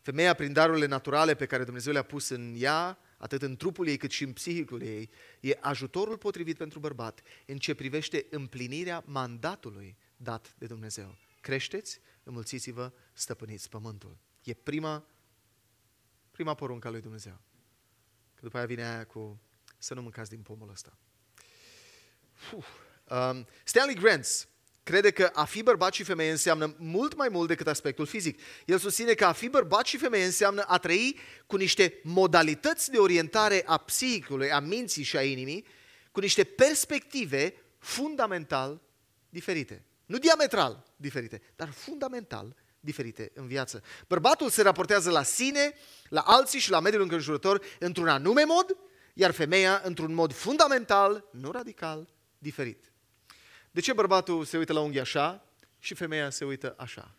[0.00, 3.96] Femeia, prin darurile naturale pe care Dumnezeu le-a pus în ea, atât în trupul ei
[3.96, 9.96] cât și în psihicul ei, e ajutorul potrivit pentru bărbat în ce privește împlinirea mandatului
[10.16, 11.16] dat de Dumnezeu.
[11.40, 14.18] Creșteți, înmulțiți-vă, stăpâniți pământul.
[14.42, 15.06] E prima,
[16.30, 17.40] prima poruncă a lui Dumnezeu.
[18.34, 19.40] Că după aia vine aia cu
[19.78, 20.98] să nu mâncați din pomul ăsta.
[23.10, 24.48] Um, Stanley Grants
[24.88, 28.40] crede că a fi bărbat și femeie înseamnă mult mai mult decât aspectul fizic.
[28.64, 32.98] El susține că a fi bărbat și femeie înseamnă a trăi cu niște modalități de
[32.98, 35.66] orientare a psihicului, a minții și a inimii,
[36.12, 38.80] cu niște perspective fundamental
[39.28, 39.84] diferite.
[40.06, 43.82] Nu diametral diferite, dar fundamental diferite în viață.
[44.06, 45.74] Bărbatul se raportează la sine,
[46.08, 48.76] la alții și la mediul înconjurător într-un anume mod,
[49.14, 52.87] iar femeia într-un mod fundamental, nu radical, diferit.
[53.70, 55.46] De ce bărbatul se uită la unghi așa
[55.78, 57.14] și femeia se uită așa?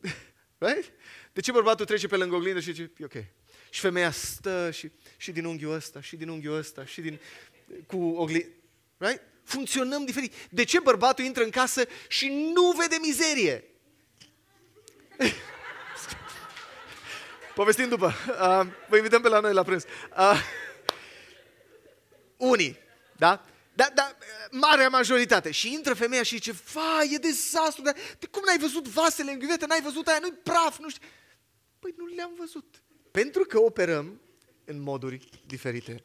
[0.58, 0.92] Right?
[1.32, 3.24] De ce bărbatul trece pe lângă oglindă și zice, e ok.
[3.70, 7.20] Și femeia stă și, și din unghiul ăsta, și din unghiul ăsta, și din...
[7.86, 8.48] cu oglindă.
[8.96, 9.22] Right?
[9.42, 10.34] Funcționăm diferit.
[10.50, 13.64] De ce bărbatul intră în casă și nu vede mizerie?
[17.54, 18.06] Povestim după.
[18.06, 19.84] Uh, vă invităm pe la noi la prânz.
[20.18, 20.40] Uh,
[22.36, 22.78] unii,
[23.16, 23.44] da?
[23.76, 24.16] Dar da,
[24.50, 25.50] marea majoritate.
[25.50, 29.38] Și intră femeia și zice, fa, e dezastru, dar de cum n-ai văzut vasele în
[29.38, 31.08] ghiuvete, n-ai văzut aia, nu-i praf, nu știu.
[31.78, 32.82] Păi nu le-am văzut.
[33.10, 34.20] Pentru că operăm
[34.64, 36.04] în moduri diferite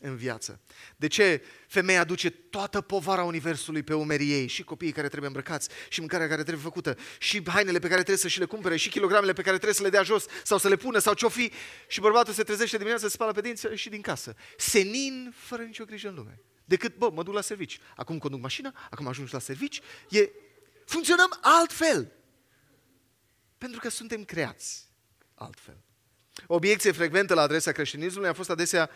[0.00, 0.60] în viață.
[0.96, 5.68] De ce femeia aduce toată povara Universului pe umerii ei, și copiii care trebuie îmbrăcați,
[5.88, 8.88] și mâncarea care trebuie făcută, și hainele pe care trebuie să și le cumpere, și
[8.88, 11.52] kilogramele pe care trebuie să le dea jos, sau să le pună, sau ce-o fi,
[11.86, 14.34] și bărbatul se trezește dimineața, se spală pe dinți și din casă.
[14.56, 16.40] Senin, fără nicio grijă în lume.
[16.72, 17.78] Decât, bă, mă duc la servici.
[17.96, 20.30] Acum conduc mașina, acum ajung la servici, e...
[20.84, 22.12] funcționăm altfel.
[23.58, 24.88] Pentru că suntem creați
[25.34, 25.76] altfel.
[26.46, 28.90] O obiecție frecventă la adresa creștinismului a fost adesea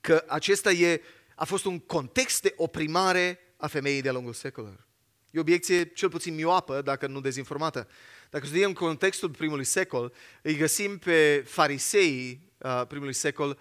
[0.00, 1.02] că acesta e,
[1.34, 4.86] a fost un context de oprimare a femeii de-a lungul secolelor.
[5.30, 7.88] E o obiecție cel puțin mioapă, dacă nu dezinformată.
[8.30, 13.58] Dacă studiem contextul primului secol, îi găsim pe farisei uh, primului secol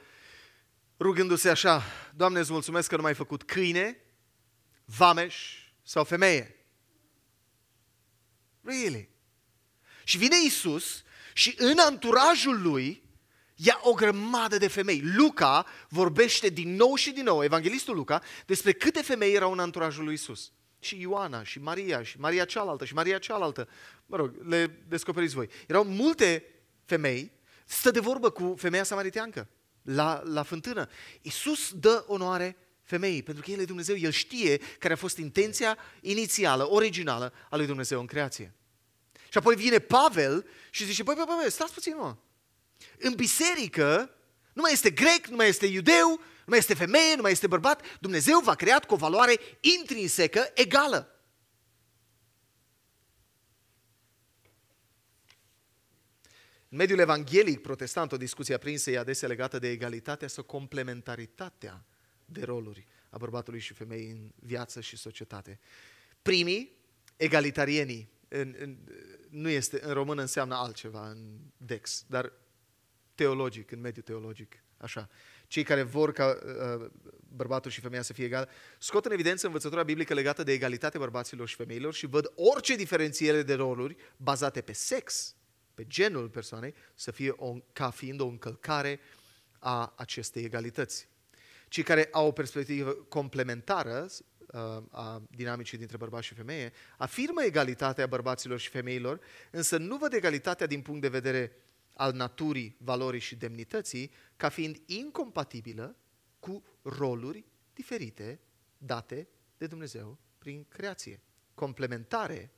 [0.99, 1.83] rugându-se așa,
[2.15, 4.01] Doamne, îți mulțumesc că nu m-ai făcut câine,
[4.85, 5.35] vameș
[5.83, 6.65] sau femeie.
[8.61, 9.09] Really?
[10.03, 13.03] Și vine Isus și în anturajul lui
[13.55, 15.01] ia o grămadă de femei.
[15.03, 20.03] Luca vorbește din nou și din nou, evanghelistul Luca, despre câte femei erau în anturajul
[20.03, 20.51] lui Isus.
[20.79, 23.67] Și Ioana, și Maria, și Maria cealaltă, și Maria cealaltă.
[24.05, 25.49] Mă rog, le descoperiți voi.
[25.67, 26.43] Erau multe
[26.85, 27.31] femei,
[27.65, 29.47] stă de vorbă cu femeia samariteancă
[29.93, 30.89] la, la fântână.
[31.21, 35.77] Isus dă onoare femeii, pentru că El e Dumnezeu, El știe care a fost intenția
[36.01, 38.53] inițială, originală a lui Dumnezeu în creație.
[39.29, 42.15] Și apoi vine Pavel și zice, băi, băi, băi, stați puțin, mă.
[42.97, 44.11] În biserică
[44.53, 47.47] nu mai este grec, nu mai este iudeu, nu mai este femeie, nu mai este
[47.47, 47.81] bărbat.
[47.99, 51.16] Dumnezeu v-a creat cu o valoare intrinsecă egală.
[56.69, 61.85] În mediul evanghelic protestant, o discuție aprinsă e adesea legată de egalitatea sau complementaritatea
[62.25, 65.59] de roluri a bărbatului și femeii în viață și societate.
[66.21, 66.71] Primii,
[67.17, 68.77] egalitarienii, în, în,
[69.29, 72.31] nu este, în română înseamnă altceva, în Dex, dar
[73.15, 75.09] teologic, în mediul teologic, așa.
[75.47, 76.89] Cei care vor ca uh,
[77.35, 81.47] bărbatul și femeia să fie egal, scot în evidență învățătura biblică legată de egalitatea bărbaților
[81.47, 85.35] și femeilor și văd orice diferențiere de roluri bazate pe sex,
[85.77, 88.99] pe genul persoanei, să fie o, ca fiind o încălcare
[89.59, 91.09] a acestei egalități.
[91.67, 94.59] Cei care au o perspectivă complementară uh,
[94.91, 99.19] a dinamicii dintre bărbați și femeie, afirmă egalitatea bărbaților și femeilor,
[99.51, 101.51] însă nu văd egalitatea din punct de vedere
[101.93, 105.95] al naturii, valorii și demnității ca fiind incompatibilă
[106.39, 108.39] cu roluri diferite
[108.77, 111.21] date de Dumnezeu prin creație,
[111.53, 112.51] complementare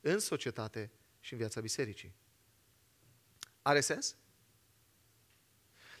[0.00, 0.90] în societate
[1.20, 2.14] și în viața bisericii.
[3.64, 4.16] Are sens?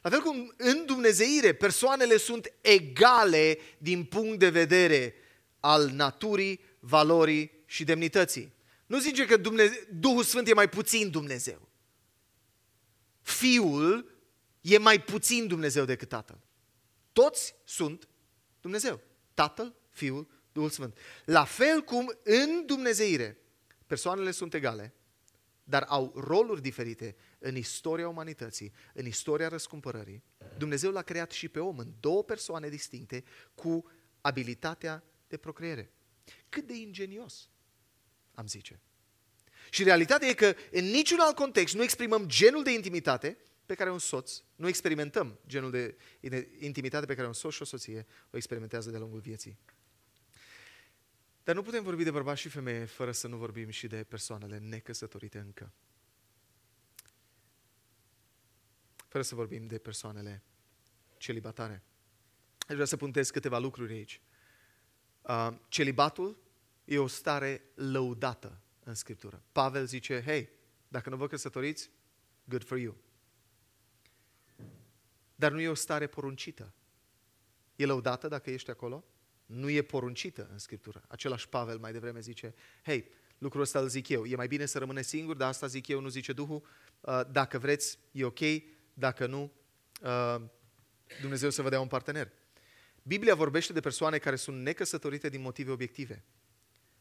[0.02, 5.14] La fel cum în Dumnezeire persoanele sunt egale din punct de vedere
[5.60, 8.52] al naturii, valorii și demnității.
[8.86, 11.68] Nu zice că Dumnezeu, Duhul Sfânt e mai puțin Dumnezeu.
[13.22, 14.18] Fiul
[14.60, 16.38] e mai puțin Dumnezeu decât Tatăl.
[17.12, 18.08] Toți sunt
[18.60, 19.00] Dumnezeu.
[19.34, 20.98] Tatăl, Fiul, Duhul Sfânt.
[21.24, 23.38] La fel cum în Dumnezeire
[23.86, 24.94] persoanele sunt egale,
[25.64, 30.22] dar au roluri diferite în istoria umanității, în istoria răscumpărării.
[30.58, 33.24] Dumnezeu l-a creat și pe om în două persoane distincte
[33.54, 35.90] cu abilitatea de procreere.
[36.48, 37.48] Cât de ingenios,
[38.34, 38.80] am zice.
[39.70, 43.90] Și realitatea e că în niciun alt context nu exprimăm genul de intimitate pe care
[43.90, 45.96] un soț, nu experimentăm genul de
[46.58, 49.58] intimitate pe care un soț și o soție o experimentează de-a lungul vieții.
[51.44, 54.58] Dar nu putem vorbi de bărbați și femeie fără să nu vorbim și de persoanele
[54.58, 55.72] necăsătorite încă.
[59.08, 60.42] Fără să vorbim de persoanele
[61.16, 61.82] celibatare.
[62.58, 64.20] Aș vrea să puntez câteva lucruri aici.
[65.22, 66.38] Uh, celibatul
[66.84, 69.42] e o stare lăudată în Scriptură.
[69.52, 70.48] Pavel zice, hei,
[70.88, 71.90] dacă nu vă căsătoriți,
[72.44, 72.96] good for you.
[75.34, 76.74] Dar nu e o stare poruncită.
[77.76, 79.04] E lăudată dacă ești acolo?
[79.46, 81.04] Nu e poruncită în Scriptură.
[81.08, 82.54] Același Pavel mai devreme zice,
[82.84, 84.24] hei, lucrul ăsta îl zic eu.
[84.24, 86.66] E mai bine să rămâne singur, dar asta zic eu, nu zice Duhul.
[87.00, 88.38] Uh, dacă vreți, e ok.
[88.94, 89.52] Dacă nu,
[90.02, 90.42] uh,
[91.20, 92.32] Dumnezeu să vă dea un partener.
[93.02, 96.24] Biblia vorbește de persoane care sunt necăsătorite din motive obiective.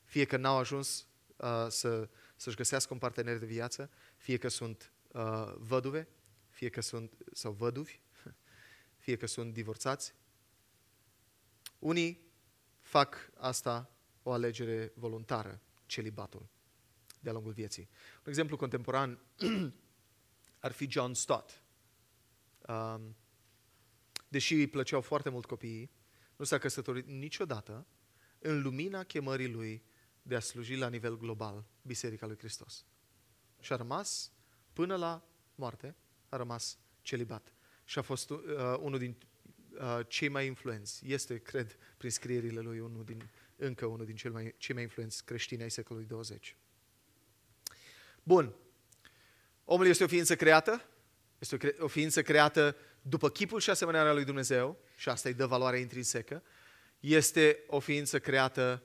[0.04, 4.92] Fie că n-au ajuns uh, să, să-și găsească un partener de viață, fie că sunt
[5.12, 6.08] uh, văduve,
[6.50, 8.00] fie că sunt, sau văduvi,
[9.04, 10.14] fie că sunt divorțați.
[11.80, 12.33] Unii
[12.94, 13.92] fac asta
[14.24, 16.50] o alegere voluntară, celibatul,
[17.20, 17.90] de-a lungul vieții.
[18.18, 19.20] Un exemplu contemporan
[20.66, 21.64] ar fi John Stott.
[22.68, 23.16] Um,
[24.28, 25.92] deși îi plăceau foarte mult copiii,
[26.36, 27.88] nu s-a căsătorit niciodată
[28.40, 29.84] în lumina chemării lui
[30.22, 32.86] de a sluji la nivel global Biserica lui Hristos.
[33.60, 34.32] Și a rămas,
[34.74, 35.96] până la moarte,
[36.30, 37.54] a rămas celibat.
[37.84, 38.40] Și a fost uh,
[38.80, 39.18] unul din
[39.80, 41.08] uh, cei mai influenți.
[41.08, 45.26] Este, cred, prin scrierile lui, unul din, încă unul din cei mai, cei mai influenți
[45.26, 46.56] creștini ai secolului 20.
[48.24, 48.56] Bun.
[49.66, 50.86] Omul este o ființă creată,
[51.40, 55.46] este o, o ființă creată după chipul și asemănarea lui Dumnezeu, și asta îi dă
[55.46, 56.44] valoare intrinsecă,
[57.00, 58.84] este o ființă creată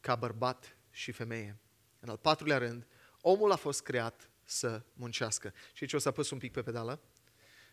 [0.00, 1.58] ca bărbat și femeie.
[2.00, 2.86] În al patrulea rând,
[3.20, 5.52] omul a fost creat să muncească.
[5.72, 7.00] Și aici o să apăs un pic pe pedală.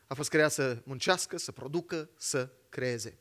[0.07, 3.17] A fost creat să muncească, să producă, să creeze.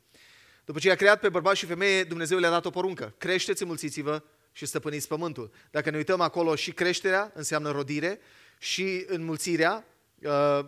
[0.65, 3.15] După ce a creat pe bărbat și femeie, Dumnezeu le-a dat o poruncă.
[3.19, 5.53] Creșteți, înmulțiți-vă și stăpâniți pământul.
[5.71, 8.21] Dacă ne uităm acolo, și creșterea înseamnă rodire,
[8.59, 9.87] și înmulțirea
[10.23, 10.61] uh,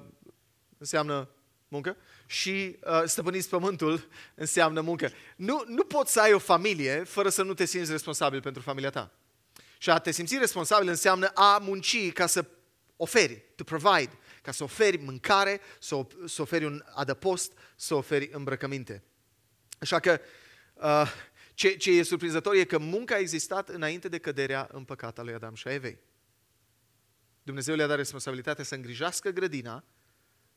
[0.79, 1.29] înseamnă
[1.69, 5.11] muncă și uh, stăpâniți pământul înseamnă muncă.
[5.37, 8.91] Nu, nu poți să ai o familie fără să nu te simți responsabil pentru familia
[8.91, 9.11] ta.
[9.79, 12.45] Și a te simți responsabil înseamnă a munci ca să
[12.97, 14.11] oferi, to provide,
[14.47, 19.03] ca să oferi mâncare, să, să oferi un adăpost, să oferi îmbrăcăminte.
[19.79, 20.21] Așa că
[20.75, 21.13] uh,
[21.55, 25.35] ce, ce e surprinzător e că munca a existat înainte de căderea în păcat lui
[25.35, 25.99] Adam și a Evei.
[27.43, 29.85] Dumnezeu le-a dat responsabilitatea să îngrijească grădina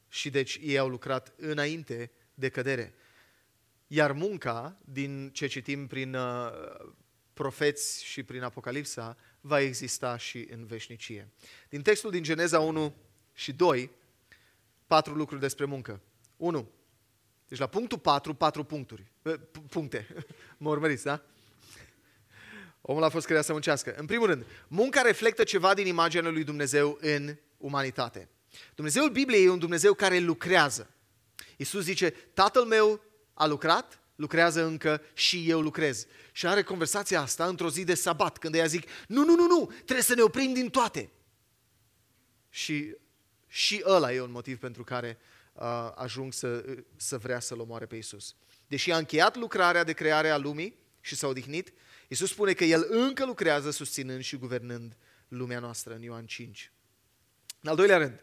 [0.07, 2.93] și deci ei au lucrat înainte de cădere.
[3.87, 6.51] Iar munca, din ce citim prin uh,
[7.33, 11.29] profeți și prin Apocalipsa, va exista și în veșnicie.
[11.69, 12.95] Din textul din Geneza 1
[13.39, 13.89] și 2,
[14.87, 16.01] patru lucruri despre muncă.
[16.37, 16.69] 1.
[17.47, 19.11] Deci la punctul 4, patru puncturi.
[19.69, 20.07] Puncte.
[20.57, 21.21] mă urmăriți, da?
[22.81, 23.95] Omul a fost creat să muncească.
[23.97, 28.29] În primul rând, munca reflectă ceva din imaginea lui Dumnezeu în umanitate.
[28.75, 30.89] Dumnezeul Bibliei e un Dumnezeu care lucrează.
[31.57, 33.01] Iisus zice, tatăl meu
[33.33, 36.05] a lucrat, lucrează încă și eu lucrez.
[36.31, 39.71] Și are conversația asta într-o zi de sabat, când ea zic, nu, nu, nu, nu,
[39.75, 41.09] trebuie să ne oprim din toate.
[42.49, 42.95] Și,
[43.49, 45.17] și ăla e un motiv pentru care
[45.53, 46.63] uh, ajung să,
[46.95, 48.35] să vrea să-L omoare pe Iisus.
[48.67, 51.73] Deși a încheiat lucrarea de creare a lumii și s-a odihnit,
[52.07, 56.71] Iisus spune că El încă lucrează susținând și guvernând lumea noastră în Ioan 5.
[57.61, 58.19] În al doilea rând,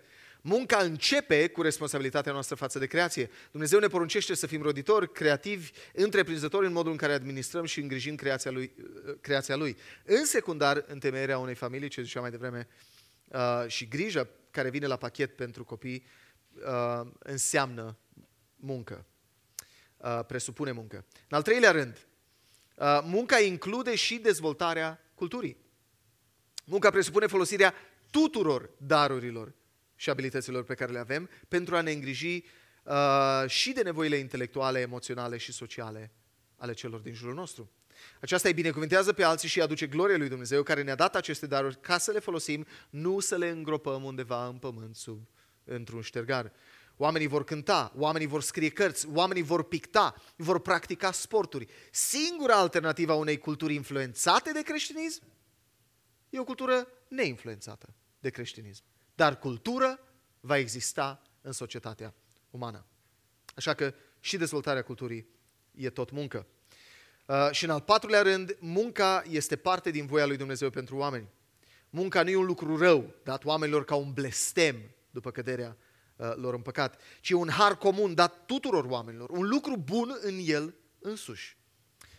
[0.48, 3.30] Munca începe cu responsabilitatea noastră față de creație.
[3.50, 8.14] Dumnezeu ne poruncește să fim roditori, creativi, întreprinzători în modul în care administrăm și îngrijim
[8.14, 8.72] creația lui.
[9.20, 9.76] Creația lui.
[10.04, 12.68] În secundar, întemeierea unei familii, ce ziceam mai devreme,
[13.28, 16.06] uh, și grija care vine la pachet pentru copii,
[16.52, 17.96] uh, înseamnă
[18.56, 19.06] muncă,
[19.96, 21.04] uh, presupune muncă.
[21.28, 22.06] În al treilea rând,
[22.76, 25.56] uh, munca include și dezvoltarea culturii.
[26.64, 27.74] Munca presupune folosirea
[28.10, 29.54] tuturor darurilor
[29.94, 32.44] și abilităților pe care le avem pentru a ne îngriji
[32.82, 36.10] uh, și de nevoile intelectuale, emoționale și sociale
[36.56, 37.70] ale celor din jurul nostru.
[38.20, 41.80] Aceasta îi binecuvintează pe alții și aduce gloria lui Dumnezeu care ne-a dat aceste daruri
[41.80, 45.28] ca să le folosim, nu să le îngropăm undeva în pământ sub
[45.64, 46.52] într-un ștergar.
[46.96, 51.66] Oamenii vor cânta, oamenii vor scrie cărți, oamenii vor picta, vor practica sporturi.
[51.90, 55.22] Singura alternativă a unei culturi influențate de creștinism
[56.30, 58.82] e o cultură neinfluențată de creștinism.
[59.14, 60.00] Dar cultură
[60.40, 62.14] va exista în societatea
[62.50, 62.86] umană.
[63.54, 65.28] Așa că și dezvoltarea culturii
[65.74, 66.46] e tot muncă.
[67.26, 71.28] Uh, și în al patrulea rând, munca este parte din voia lui Dumnezeu pentru oameni.
[71.90, 74.76] Munca nu e un lucru rău, dat oamenilor ca un blestem
[75.10, 75.76] după căderea
[76.16, 80.38] uh, lor în păcat, ci un har comun dat tuturor oamenilor, un lucru bun în
[80.42, 81.56] el însuși.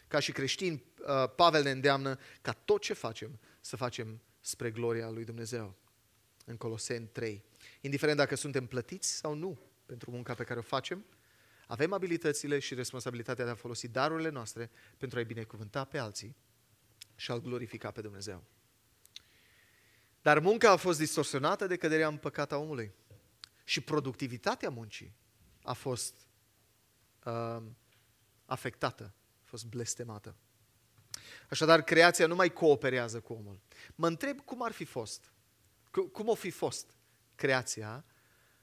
[0.07, 5.09] Ca și creștini, uh, Pavel ne îndeamnă ca tot ce facem să facem spre gloria
[5.09, 5.75] lui Dumnezeu
[6.45, 7.43] în Coloseni 3.
[7.81, 11.05] Indiferent dacă suntem plătiți sau nu pentru munca pe care o facem,
[11.67, 16.35] avem abilitățile și responsabilitatea de a folosi darurile noastre pentru a-i binecuvânta pe alții
[17.15, 18.43] și a-L glorifica pe Dumnezeu.
[20.21, 22.93] Dar munca a fost distorsionată de căderea în păcat a omului.
[23.63, 25.15] Și productivitatea muncii
[25.63, 26.27] a fost
[27.25, 27.61] uh,
[28.45, 30.35] afectată, a fost blestemată.
[31.49, 33.59] Așadar, creația nu mai cooperează cu omul.
[33.95, 35.31] Mă întreb cum ar fi fost
[36.11, 36.95] cum o fi fost
[37.35, 38.05] creația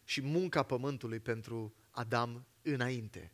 [0.04, 3.32] și munca pământului pentru Adam înainte?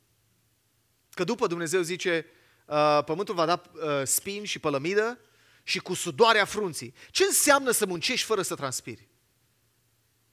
[1.10, 2.26] Că după Dumnezeu zice,
[2.66, 5.18] uh, pământul va da uh, spin și pălămidă
[5.62, 6.94] și cu sudoarea frunții.
[7.10, 9.08] Ce înseamnă să muncești fără să transpiri?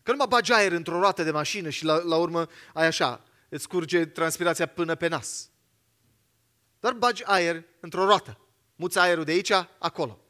[0.04, 3.24] Că nu mă bagi aer într-o roată de mașină și la, la urmă ai așa,
[3.50, 5.50] îți curge transpirația până pe nas.
[6.80, 8.40] Doar bagi aer într-o roată.
[8.76, 10.22] Muți aerul de aici, acolo.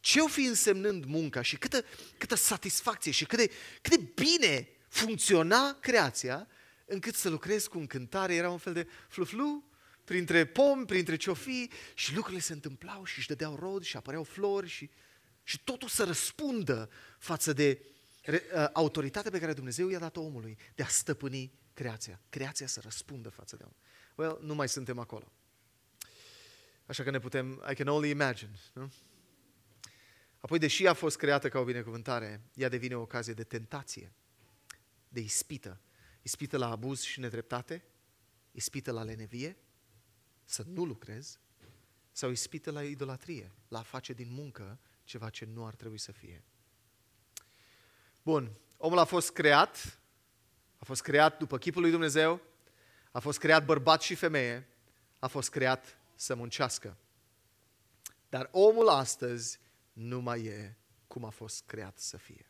[0.00, 1.84] Ce o fi însemnând munca și câtă,
[2.18, 3.50] câtă satisfacție și cât de,
[3.80, 6.48] cât de bine funcționa creația
[6.90, 9.64] încât să lucrezi cu încântare, era un fel de fluflu,
[10.04, 14.68] printre pomi, printre ciofii și lucrurile se întâmplau și își dădeau rod și apăreau flori
[14.68, 14.90] și,
[15.42, 17.84] și totul să răspundă față de
[18.22, 22.20] re, uh, autoritatea pe care Dumnezeu i-a dat omului de a stăpâni creația.
[22.28, 23.72] Creația să răspundă față de om.
[24.14, 25.32] Well, nu mai suntem acolo.
[26.86, 28.50] Așa că ne putem, I can only imagine.
[28.72, 28.92] Nu?
[30.40, 34.12] Apoi, deși a fost creată ca o binecuvântare, ea devine o ocazie de tentație,
[35.08, 35.80] de ispită.
[36.22, 37.84] Ispită la abuz și nedreptate,
[38.50, 39.56] ispită la lenevie,
[40.44, 41.38] să nu lucrezi,
[42.12, 46.12] sau ispită la idolatrie, la a face din muncă ceva ce nu ar trebui să
[46.12, 46.44] fie.
[48.22, 50.00] Bun, omul a fost creat,
[50.78, 52.40] a fost creat după chipul lui Dumnezeu,
[53.10, 54.68] a fost creat bărbat și femeie,
[55.18, 56.96] a fost creat să muncească.
[58.28, 59.58] Dar omul astăzi
[59.92, 62.49] nu mai e cum a fost creat să fie.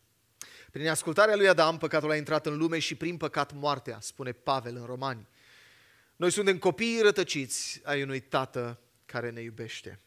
[0.70, 4.76] Prin ascultarea lui Adam, păcatul a intrat în lume și prin păcat moartea, spune Pavel
[4.76, 5.28] în Romani.
[6.16, 10.00] Noi suntem copiii rătăciți ai unui tată care ne iubește.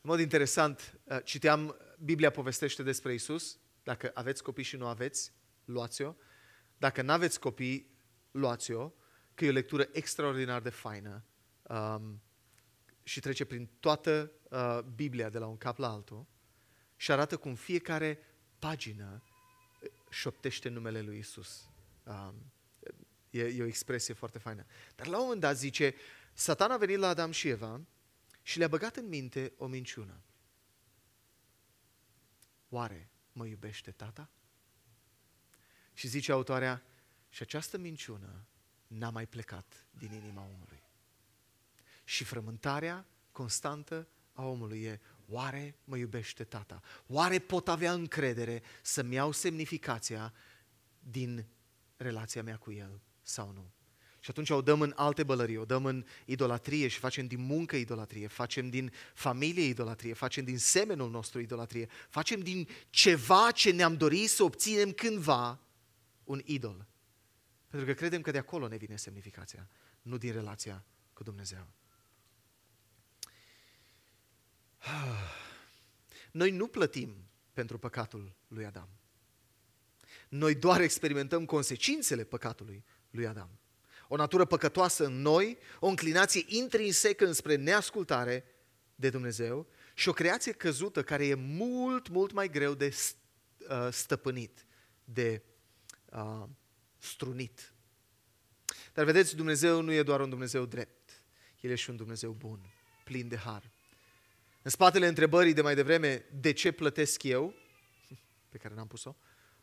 [0.00, 3.58] În mod interesant, uh, citeam, Biblia povestește despre Isus.
[3.82, 5.32] Dacă aveți copii și nu aveți,
[5.64, 6.14] luați-o.
[6.76, 7.90] Dacă nu aveți copii,
[8.30, 8.92] luați-o,
[9.34, 11.24] că e o lectură extraordinar de faină
[11.62, 12.22] um,
[13.02, 16.26] și trece prin toată uh, Biblia de la un cap la altul
[16.96, 18.18] și arată cum fiecare
[18.62, 19.22] pagină
[20.10, 21.68] șoptește numele lui Isus.
[22.04, 22.52] Um,
[23.30, 24.64] e, e o expresie foarte faină.
[24.94, 25.94] Dar la un moment dat zice,
[26.32, 27.80] Satan a venit la Adam și Eva
[28.42, 30.22] și le-a băgat în minte o minciună.
[32.68, 34.30] Oare mă iubește tata?
[35.92, 36.82] Și zice autoarea,
[37.28, 38.46] și această minciună
[38.86, 40.82] n-a mai plecat din inima omului.
[42.04, 46.80] Și frământarea constantă a omului e, oare mă iubește tata?
[47.06, 50.32] Oare pot avea încredere să-mi iau semnificația
[50.98, 51.46] din
[51.96, 53.72] relația mea cu el sau nu?
[54.20, 57.76] Și atunci o dăm în alte bălării, o dăm în idolatrie și facem din muncă
[57.76, 63.96] idolatrie, facem din familie idolatrie, facem din semenul nostru idolatrie, facem din ceva ce ne-am
[63.96, 65.60] dorit să obținem cândva
[66.24, 66.86] un idol.
[67.68, 69.68] Pentru că credem că de acolo ne vine semnificația,
[70.02, 71.66] nu din relația cu Dumnezeu.
[76.32, 77.14] Noi nu plătim
[77.52, 78.88] pentru păcatul lui Adam.
[80.28, 83.50] Noi doar experimentăm consecințele păcatului lui Adam.
[84.08, 88.44] O natură păcătoasă în noi, o înclinație intrinsecă înspre neascultare
[88.94, 92.94] de Dumnezeu și o creație căzută care e mult, mult mai greu de
[93.68, 94.66] uh, stăpânit,
[95.04, 95.42] de
[96.10, 96.44] uh,
[96.98, 97.74] strunit.
[98.92, 101.22] Dar vedeți, Dumnezeu nu e doar un Dumnezeu drept,
[101.60, 102.60] El e și un Dumnezeu bun,
[103.04, 103.71] plin de har.
[104.62, 107.54] În spatele întrebării de mai devreme, de ce plătesc eu,
[108.52, 109.16] pe care n-am pus-o,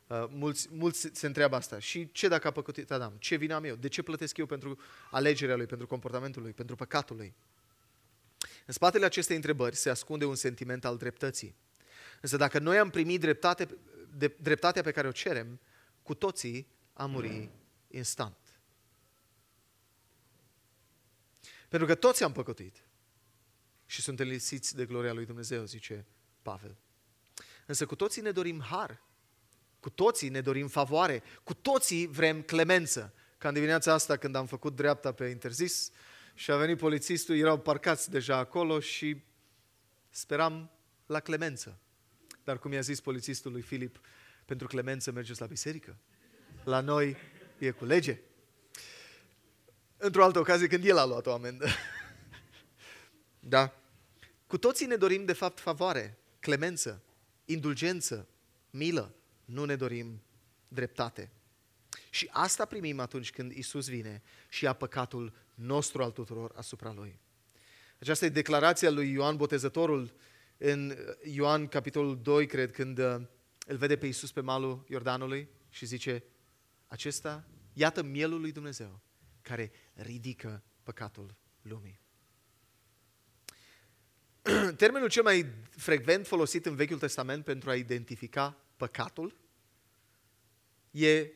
[0.07, 1.79] uh, mulți, mulți se întreabă asta.
[1.79, 3.15] Și ce dacă a păcătuit Adam?
[3.19, 3.75] Ce vine am eu?
[3.75, 4.79] De ce plătesc eu pentru
[5.11, 7.35] alegerea lui, pentru comportamentul lui, pentru păcatul lui?
[8.65, 11.55] În spatele acestei întrebări se ascunde un sentiment al dreptății.
[12.21, 13.67] Însă dacă noi am primit dreptate,
[14.17, 15.59] de, dreptatea pe care o cerem,
[16.03, 17.49] cu toții am muri
[17.87, 18.37] instant.
[21.69, 22.83] Pentru că toți am păcătuit
[23.89, 26.05] și suntem lipsiți de gloria lui Dumnezeu, zice
[26.41, 26.77] Pavel.
[27.65, 29.01] Însă cu toții ne dorim har,
[29.79, 33.13] cu toții ne dorim favoare, cu toții vrem clemență.
[33.37, 35.91] Ca în dimineața asta când am făcut dreapta pe interzis
[36.33, 39.21] și a venit polițistul, erau parcați deja acolo și
[40.09, 40.71] speram
[41.05, 41.79] la clemență.
[42.43, 43.99] Dar cum i-a zis polițistul lui Filip,
[44.45, 45.97] pentru clemență mergeți la biserică.
[46.63, 47.17] La noi
[47.57, 48.19] e cu lege.
[49.97, 51.67] Într-o altă ocazie când el a luat o amendă.
[53.39, 53.78] da?
[54.49, 57.03] Cu toții ne dorim de fapt favoare, clemență,
[57.45, 58.27] indulgență,
[58.69, 59.15] milă.
[59.45, 60.21] Nu ne dorim
[60.67, 61.31] dreptate.
[62.09, 67.19] Și asta primim atunci când Isus vine și ia păcatul nostru al tuturor asupra Lui.
[67.99, 70.13] Aceasta e declarația lui Ioan Botezătorul
[70.57, 73.21] în Ioan capitolul 2, cred, când uh,
[73.67, 76.23] îl vede pe Isus pe malul Iordanului și zice,
[76.87, 78.99] acesta, iată mielul lui Dumnezeu,
[79.41, 81.99] care ridică păcatul lumii.
[84.77, 89.37] Termenul cel mai frecvent folosit în Vechiul Testament pentru a identifica păcatul
[90.91, 91.31] e,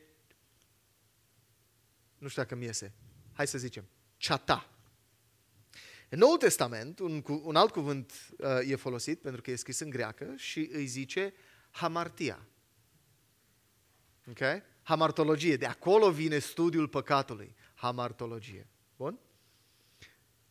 [2.18, 2.92] nu știu dacă mi iese,
[3.32, 3.84] hai să zicem,
[4.16, 4.68] ceata.
[6.08, 9.90] În Noul Testament, un, un alt cuvânt uh, e folosit pentru că e scris în
[9.90, 11.34] greacă și îi zice
[11.70, 12.46] hamartia.
[14.28, 14.62] Ok?
[14.82, 15.56] Hamartologie.
[15.56, 17.54] De acolo vine studiul păcatului.
[17.74, 18.66] Hamartologie.
[18.96, 19.18] Bun?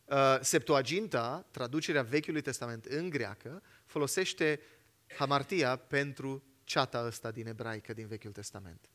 [0.04, 4.60] Uh, Septuaginta, traducerea Vechiului Testament în greacă, folosește
[5.16, 8.88] hamartia pentru ceata ăsta din ebraică din Vechiul Testament.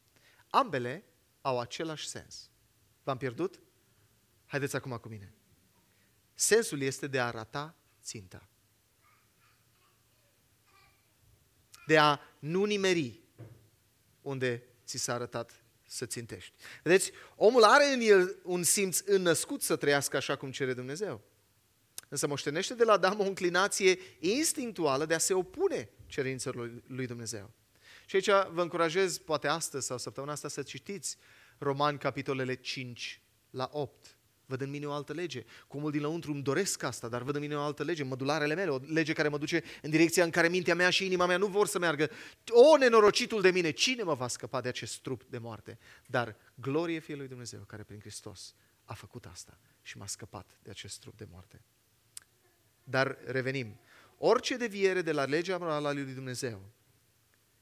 [0.50, 1.04] Ambele
[1.42, 2.50] au același sens.
[3.04, 3.60] V-am pierdut?
[4.46, 5.34] Haideți acum cu mine.
[6.34, 8.50] Sensul este de a arata ținta.
[11.86, 13.20] De a nu nimeri
[14.22, 15.59] unde ți s-a arătat
[15.90, 16.54] să țintești.
[16.84, 21.22] Vedeți, omul are în el un simț înnăscut să trăiască așa cum cere Dumnezeu.
[22.10, 27.52] Însă moștenește de la Adam o înclinație instinctuală de a se opune cerințelor lui Dumnezeu.
[28.06, 31.18] Și aici vă încurajez, poate astăzi sau săptămâna asta, să citiți
[31.58, 34.18] Romani, capitolele 5 la 8.
[34.50, 35.46] Văd în mine o altă lege.
[35.68, 38.56] Cu mult din lăuntru îmi doresc asta, dar văd în mine o altă lege, mădularele
[38.56, 41.38] mele, o lege care mă duce în direcția în care mintea mea și inima mea
[41.38, 42.10] nu vor să meargă.
[42.50, 45.80] O, nenorocitul de mine, cine mă va scăpa de acest trup de moarte?
[46.06, 50.70] Dar glorie fie lui Dumnezeu, care prin Hristos a făcut asta și m-a scăpat de
[50.70, 51.62] acest trup de moarte.
[52.84, 53.80] Dar revenim.
[54.18, 56.72] Orice deviere de la legea morală a lui Dumnezeu,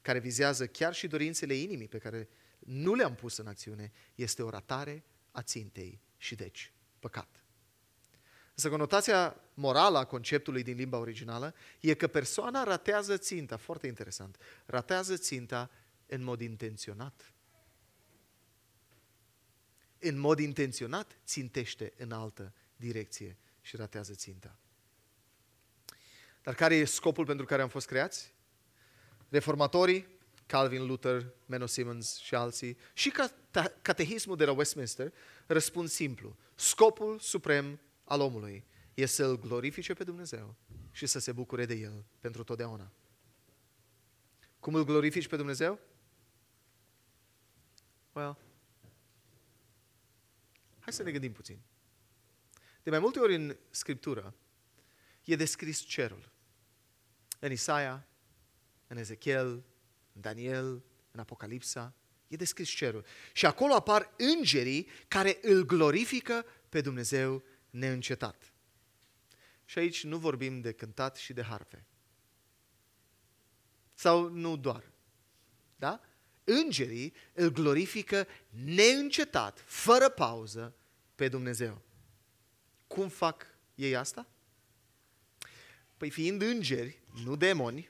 [0.01, 2.29] care vizează chiar și dorințele inimii pe care
[2.59, 7.27] nu le-am pus în acțiune, este o ratare a țintei și deci păcat.
[8.53, 14.37] Însă conotația morală a conceptului din limba originală e că persoana ratează ținta, foarte interesant,
[14.65, 15.69] ratează ținta
[16.05, 17.33] în mod intenționat.
[19.99, 24.59] În mod intenționat țintește în altă direcție și ratează ținta.
[26.43, 28.33] Dar care e scopul pentru care am fost creați?
[29.29, 30.07] Reformatorii,
[30.47, 33.13] Calvin, Luther, Menno Simmons și alții, și
[33.81, 35.13] catehismul de la Westminster
[35.45, 36.37] răspund simplu.
[36.55, 40.55] Scopul suprem al omului e să-L glorifice pe Dumnezeu
[40.91, 42.91] și să se bucure de El pentru totdeauna.
[44.59, 45.79] Cum îl glorifici pe Dumnezeu?
[48.13, 48.37] Well,
[50.79, 51.59] hai să ne gândim puțin.
[52.83, 54.35] De mai multe ori în Scriptură
[55.23, 56.31] e descris cerul.
[57.39, 58.07] În Isaia,
[58.87, 59.63] în Ezechiel,
[60.17, 61.93] în Daniel, în Apocalipsa,
[62.27, 63.05] e descris cerul.
[63.33, 68.53] Și acolo apar îngerii care îl glorifică pe Dumnezeu neîncetat.
[69.65, 71.85] Și aici nu vorbim de cântat și de harfe.
[73.93, 74.91] Sau nu doar.
[75.75, 76.01] Da?
[76.43, 80.75] Îngerii îl glorifică neîncetat, fără pauză,
[81.15, 81.81] pe Dumnezeu.
[82.87, 83.45] Cum fac
[83.75, 84.27] ei asta?
[85.97, 87.89] Păi fiind îngeri, nu demoni,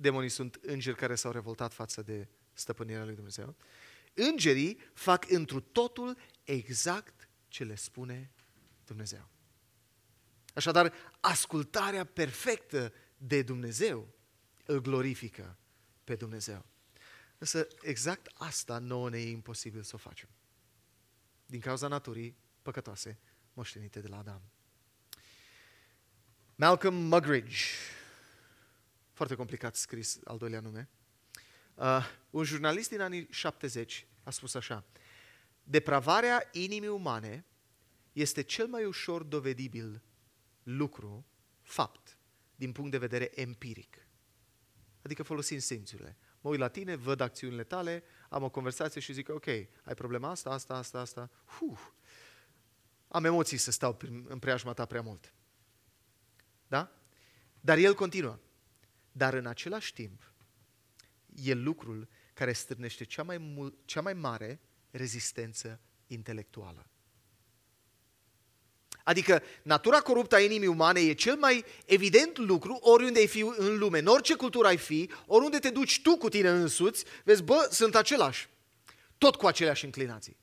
[0.00, 3.56] demonii sunt îngeri care s-au revoltat față de stăpânirea lui Dumnezeu,
[4.14, 8.30] îngerii fac întru totul exact ce le spune
[8.84, 9.28] Dumnezeu.
[10.54, 14.14] Așadar, ascultarea perfectă de Dumnezeu
[14.64, 15.58] îl glorifică
[16.04, 16.66] pe Dumnezeu.
[17.38, 20.28] Însă exact asta nouă ne e imposibil să o facem.
[21.46, 23.18] Din cauza naturii păcătoase
[23.52, 24.42] moștenite de la Adam.
[26.54, 27.64] Malcolm Muggeridge,
[29.20, 30.88] foarte complicat scris al doilea nume,
[31.74, 34.84] uh, un jurnalist din anii 70 a spus așa,
[35.62, 37.44] depravarea inimii umane
[38.12, 40.02] este cel mai ușor dovedibil
[40.62, 41.26] lucru,
[41.62, 42.18] fapt,
[42.54, 44.08] din punct de vedere empiric.
[45.02, 46.16] Adică folosind simțurile.
[46.40, 50.30] Mă uit la tine, văd acțiunile tale, am o conversație și zic, ok, ai problema
[50.30, 51.30] asta, asta, asta, asta.
[51.58, 51.78] Huh.
[53.08, 53.98] Am emoții să stau
[54.28, 55.34] în preajma ta prea mult.
[56.66, 56.92] Da?
[57.60, 58.38] Dar el continuă.
[59.12, 60.32] Dar în același timp,
[61.34, 66.86] e lucrul care stârnește cea mai, mul- cea mai mare rezistență intelectuală.
[69.04, 73.78] Adică natura coruptă a inimii umane e cel mai evident lucru oriunde ai fi în
[73.78, 77.68] lume, în orice cultură ai fi, oriunde te duci tu cu tine însuți, vezi, bă,
[77.70, 78.48] sunt același,
[79.18, 80.36] tot cu aceleași înclinații.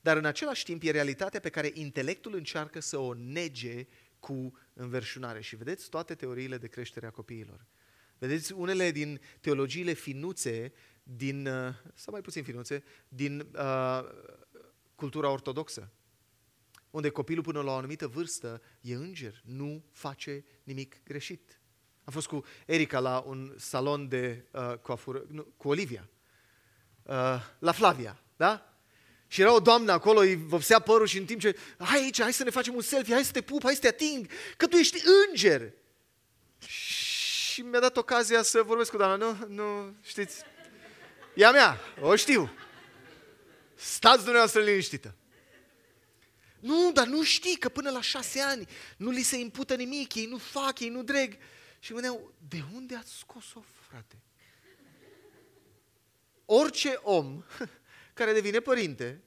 [0.00, 3.86] Dar în același timp e realitatea pe care intelectul încearcă să o nege
[4.20, 5.40] cu înverșunare.
[5.40, 7.66] Și vedeți toate teoriile de creștere a copiilor.
[8.18, 14.00] Vedeți unele din teologiile finuțe, din, uh, sau mai puțin finuțe, din uh,
[14.94, 15.92] cultura ortodoxă,
[16.90, 21.60] unde copilul până la o anumită vârstă e înger, nu face nimic greșit.
[22.04, 26.08] Am fost cu Erica la un salon de uh, coafură, nu, cu Olivia,
[27.02, 28.77] uh, la Flavia, da?
[29.28, 32.32] Și era o doamnă acolo, îi vopsea părul și în timp ce, hai aici, hai
[32.32, 34.26] să ne facem un selfie, hai să te pup, hai să te ating,
[34.56, 35.72] că tu ești înger.
[36.66, 40.42] Și mi-a dat ocazia să vorbesc cu doamna, nu, nu, știți,
[41.34, 42.52] e a mea, o știu.
[43.74, 45.14] Stați dumneavoastră liniștită.
[46.60, 50.26] Nu, dar nu știi că până la șase ani nu li se impută nimic, ei
[50.26, 51.36] nu fac, ei nu dreg.
[51.78, 54.16] Și mă gândeam, de unde ați scos-o, frate?
[56.44, 57.42] Orice om
[58.18, 59.22] care devine părinte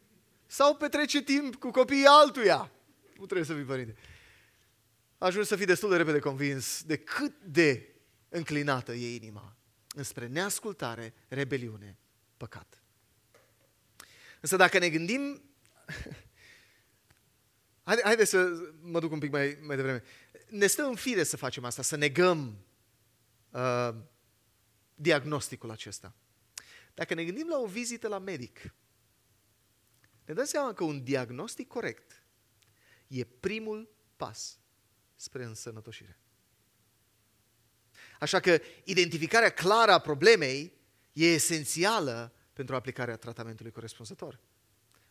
[0.46, 2.72] sau petrece timp cu copiii altuia.
[3.18, 3.96] Nu trebuie să fii părinte.
[5.18, 7.96] Ajuns să fii destul de repede convins de cât de
[8.30, 9.56] înclinată e inima
[9.96, 11.98] înspre neascultare, rebeliune,
[12.38, 12.82] păcat.
[14.40, 15.22] Însă dacă ne gândim
[17.84, 18.50] Haide, haide să
[18.82, 20.04] mă duc un pic mai, mai devreme.
[20.50, 22.58] Ne stă în fire să facem asta, să negăm
[23.50, 23.96] uh,
[24.96, 26.16] diagnosticul acesta.
[26.94, 28.74] Dacă ne gândim la o vizită la medic,
[30.26, 32.24] ne dăm seama că un diagnostic corect
[33.08, 34.60] e primul pas
[35.16, 36.20] spre însănătoșire.
[38.20, 40.74] Așa că identificarea clară a problemei
[41.14, 44.40] e esențială pentru aplicarea tratamentului corespunzător.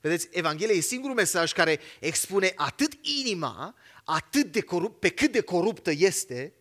[0.00, 3.74] Vedeți, Evanghelia e singurul mesaj care expune atât inima,
[4.04, 6.54] atât de corup, pe cât de coruptă este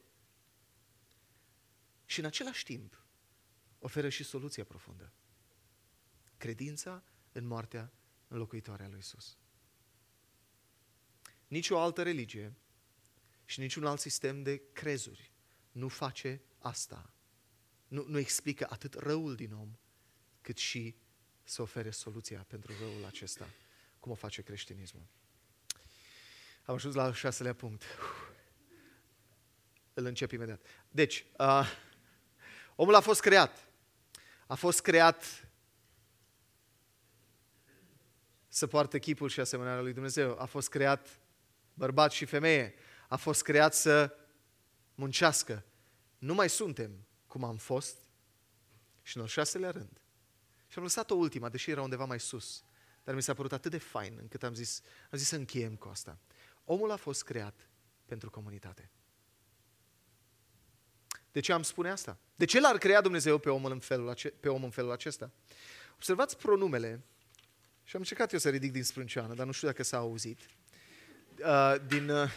[2.05, 2.98] și în același timp
[3.79, 5.11] oferă și soluția profundă.
[6.37, 7.93] Credința în moartea
[8.27, 9.37] înlocuitoare a lui Isus.
[11.47, 12.55] Nici o altă religie
[13.45, 15.31] și niciun alt sistem de crezuri
[15.71, 17.13] nu face asta.
[17.87, 19.77] Nu, nu explică atât răul din om,
[20.41, 20.95] cât și
[21.43, 23.49] să ofere soluția pentru răul acesta,
[23.99, 25.07] cum o face creștinismul.
[26.65, 27.83] Am ajuns la al șaselea punct.
[29.93, 30.65] Îl încep imediat.
[30.89, 31.67] Deci, uh,
[32.75, 33.68] omul a fost creat.
[34.49, 35.49] A fost creat
[38.47, 40.39] să poarte chipul și asemănarea lui Dumnezeu.
[40.39, 41.19] A fost creat
[41.73, 42.73] bărbat și femeie.
[43.07, 44.15] A fost creat să
[44.95, 45.65] muncească.
[46.17, 47.97] Nu mai suntem cum am fost
[49.01, 50.01] și în al șaselea rând.
[50.67, 52.63] Și am lăsat o ultima, deși era undeva mai sus.
[53.03, 54.81] Dar mi s-a părut atât de fain încât am zis,
[55.11, 56.19] am zis să încheiem cu asta.
[56.63, 57.69] Omul a fost creat
[58.05, 58.91] pentru comunitate.
[61.39, 62.17] De ce am spune asta?
[62.35, 65.31] De ce l-ar crea Dumnezeu pe om în felul, ace- pe om în felul acesta?
[65.95, 67.03] Observați pronumele,
[67.83, 70.39] și am încercat eu să ridic din sprânceană, dar nu știu dacă s-a auzit,
[71.39, 72.29] uh, din uh,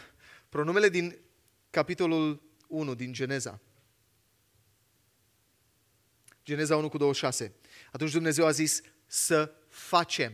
[0.49, 1.19] pronumele din
[1.71, 3.61] capitolul 1 din Geneza.
[6.45, 7.55] Geneza 1 cu 26.
[7.93, 10.33] Atunci Dumnezeu a zis să facem.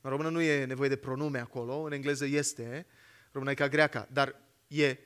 [0.00, 2.86] În română nu e nevoie de pronume acolo, în engleză este,
[3.32, 4.98] română e ca greaca, dar e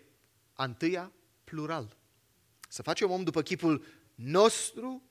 [0.54, 1.12] întâia
[1.44, 1.98] plural.
[2.72, 5.02] Să facem om după chipul nostru,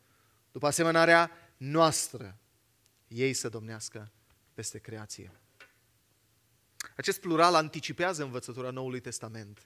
[0.52, 2.40] după asemănarea noastră.
[3.08, 4.12] Ei să domnească
[4.54, 5.32] peste creație.
[6.96, 9.66] Acest plural anticipează învățătura Noului Testament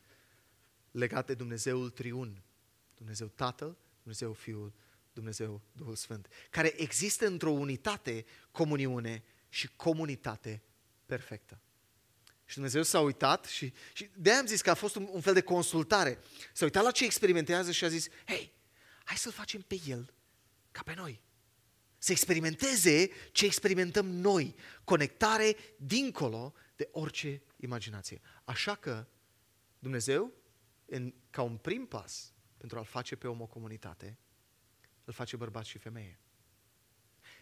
[0.92, 2.42] legat de Dumnezeul Triun.
[2.96, 4.74] Dumnezeu Tatăl, Dumnezeu Fiul,
[5.14, 10.64] Dumnezeu Duhul Sfânt, care există într-o unitate, comuniune și comunitate
[11.06, 11.60] perfectă.
[12.54, 15.34] Și Dumnezeu s-a uitat și, și de am zis că a fost un, un fel
[15.34, 16.20] de consultare.
[16.54, 18.54] S-a uitat la ce experimentează și a zis, hei,
[19.04, 20.14] hai să-L facem pe El
[20.72, 21.22] ca pe noi.
[21.98, 24.56] Să experimenteze ce experimentăm noi.
[24.84, 28.22] Conectare dincolo de orice imaginație.
[28.44, 29.08] Așa că
[29.80, 30.32] Dumnezeu,
[30.86, 34.18] în, ca un prim pas pentru a-L face pe om o comunitate,
[35.04, 36.20] îl face bărbat și femeie.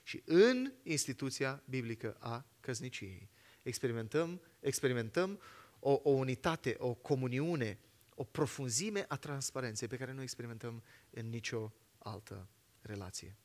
[0.03, 3.30] Și în instituția biblică a căsniciei
[3.62, 5.39] experimentăm, experimentăm
[5.80, 7.80] o, o unitate, o comuniune,
[8.16, 12.47] o profunzime a transparenței pe care nu experimentăm în nicio altă
[12.82, 13.36] relație.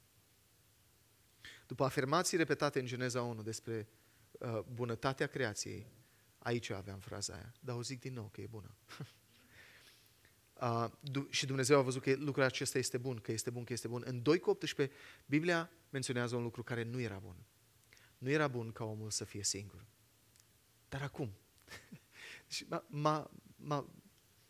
[1.66, 3.88] După afirmații repetate în Geneza 1 despre
[4.30, 5.86] uh, bunătatea creației,
[6.38, 8.74] aici aveam fraza aia, dar o zic din nou că e bună.
[10.60, 10.88] Uh,
[11.30, 14.02] și Dumnezeu a văzut că lucrul acesta este bun, că este bun, că este bun.
[14.06, 14.96] În 2 cu 18,
[15.26, 17.36] Biblia menționează un lucru care nu era bun.
[18.18, 19.84] Nu era bun ca omul să fie singur.
[20.96, 21.32] Dar acum,
[22.48, 23.90] deci m-a, m-a,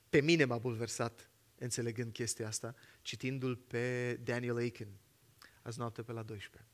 [0.09, 4.89] pe mine m-a bulversat înțelegând chestia asta, citindu-l pe Daniel Aiken,
[5.63, 6.71] azi noapte pe la 12.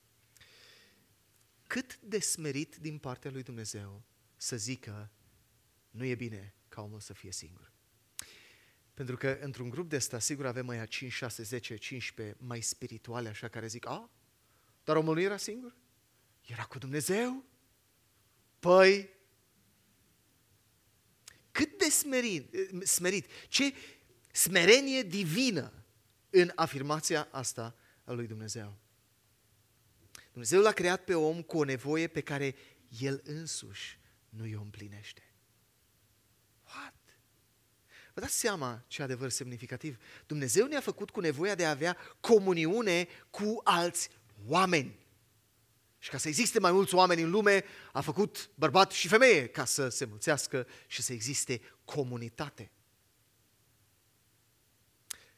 [1.67, 4.03] Cât de smerit din partea lui Dumnezeu
[4.37, 5.11] să zică
[5.91, 7.73] nu e bine ca omul să fie singur.
[8.95, 13.29] Pentru că într-un grup de ăsta, sigur avem mai 5, 6, 10, 15 mai spirituale,
[13.29, 14.11] așa, care zic, a,
[14.85, 15.77] dar omul nu era singur?
[16.47, 17.45] Era cu Dumnezeu?
[18.59, 19.22] Păi, cât de
[21.93, 23.75] smerit, smerit, ce
[24.33, 25.73] smerenie divină
[26.31, 27.75] în afirmația asta
[28.05, 28.77] a lui Dumnezeu.
[30.31, 32.55] Dumnezeu l-a creat pe om cu o nevoie pe care
[33.01, 35.23] el însuși nu o împlinește.
[38.15, 39.99] Vă dați seama ce adevăr semnificativ?
[40.27, 44.09] Dumnezeu ne-a făcut cu nevoia de a avea comuniune cu alți
[44.47, 45.02] oameni.
[46.03, 49.65] Și ca să existe mai mulți oameni în lume, a făcut bărbat și femeie ca
[49.65, 52.71] să se mulțească și să existe comunitate.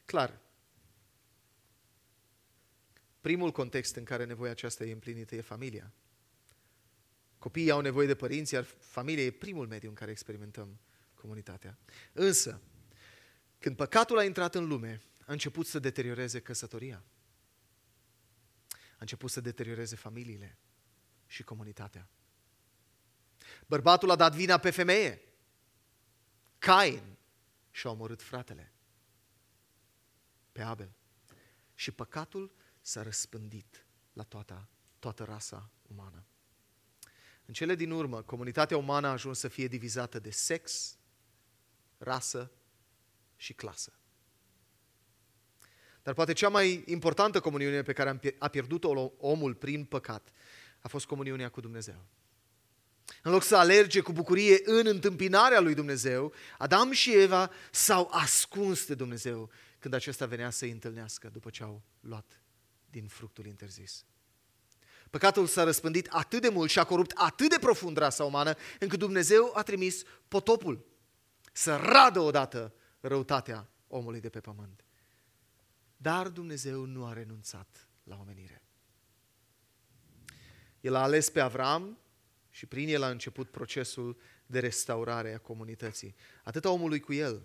[0.05, 0.41] Clar,
[3.21, 5.93] primul context în care nevoia aceasta e împlinită e familia.
[7.37, 10.79] Copiii au nevoie de părinți, iar familia e primul mediu în care experimentăm
[11.13, 11.77] comunitatea.
[12.13, 12.61] Însă,
[13.59, 17.03] când păcatul a intrat în lume, a început să deterioreze căsătoria.
[19.05, 20.57] A început să deterioreze familiile
[21.25, 22.09] și comunitatea.
[23.67, 25.21] Bărbatul a dat vina pe femeie
[26.57, 27.17] Cain
[27.71, 28.73] și-a omorât fratele
[30.51, 30.95] pe Abel.
[31.73, 36.25] Și păcatul s-a răspândit la toată, toată rasa umană.
[37.45, 40.97] În cele din urmă, comunitatea umană a ajuns să fie divizată de sex,
[41.97, 42.51] rasă
[43.35, 43.99] și clasă.
[46.05, 50.29] Dar poate cea mai importantă comuniune pe care a pierdut-o omul prin păcat
[50.79, 52.05] a fost comuniunea cu Dumnezeu.
[53.21, 58.85] În loc să alerge cu bucurie în întâmpinarea lui Dumnezeu, Adam și Eva s-au ascuns
[58.85, 59.49] de Dumnezeu
[59.79, 62.41] când acesta venea să-i întâlnească după ce au luat
[62.89, 64.05] din fructul interzis.
[65.09, 68.99] Păcatul s-a răspândit atât de mult și a corupt atât de profund rasa umană, încât
[68.99, 70.85] Dumnezeu a trimis potopul
[71.51, 74.84] să radă odată răutatea omului de pe pământ.
[75.97, 78.61] Dar Dumnezeu nu a renunțat la omenire.
[80.81, 81.97] El a ales pe Avram
[82.49, 87.41] și prin el a început procesul de restaurare a comunității, atât a omului cu el,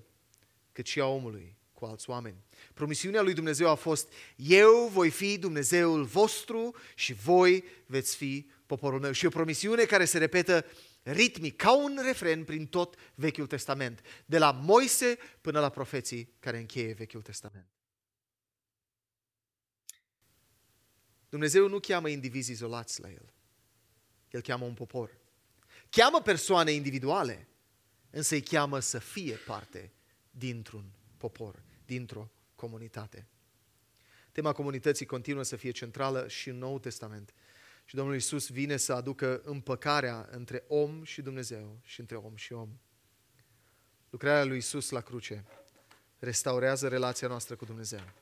[0.73, 2.45] cât și a omului cu alți oameni.
[2.75, 9.01] Promisiunea lui Dumnezeu a fost, eu voi fi Dumnezeul vostru și voi veți fi poporul
[9.01, 9.13] meu.
[9.13, 10.65] Și o promisiune care se repetă
[11.03, 16.59] ritmic, ca un refren prin tot Vechiul Testament, de la Moise până la profeții care
[16.59, 17.67] încheie Vechiul Testament.
[21.31, 23.33] Dumnezeu nu cheamă indivizi izolați la El.
[24.31, 25.18] El cheamă un popor.
[25.91, 27.49] Cheamă persoane individuale,
[28.11, 29.93] însă îi cheamă să fie parte
[30.31, 33.26] dintr-un popor, dintr-o comunitate.
[34.33, 37.35] Tema comunității continuă să fie centrală și în Noul Testament.
[37.85, 42.53] Și Domnul Isus vine să aducă împăcarea între om și Dumnezeu și între om și
[42.53, 42.68] om.
[44.11, 45.45] Lucrarea lui Isus la cruce
[46.18, 48.12] restaurează relația noastră cu Dumnezeu.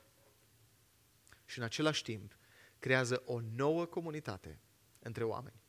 [1.44, 2.36] Și în același timp
[2.78, 4.60] creează o nouă comunitate
[4.98, 5.60] între oameni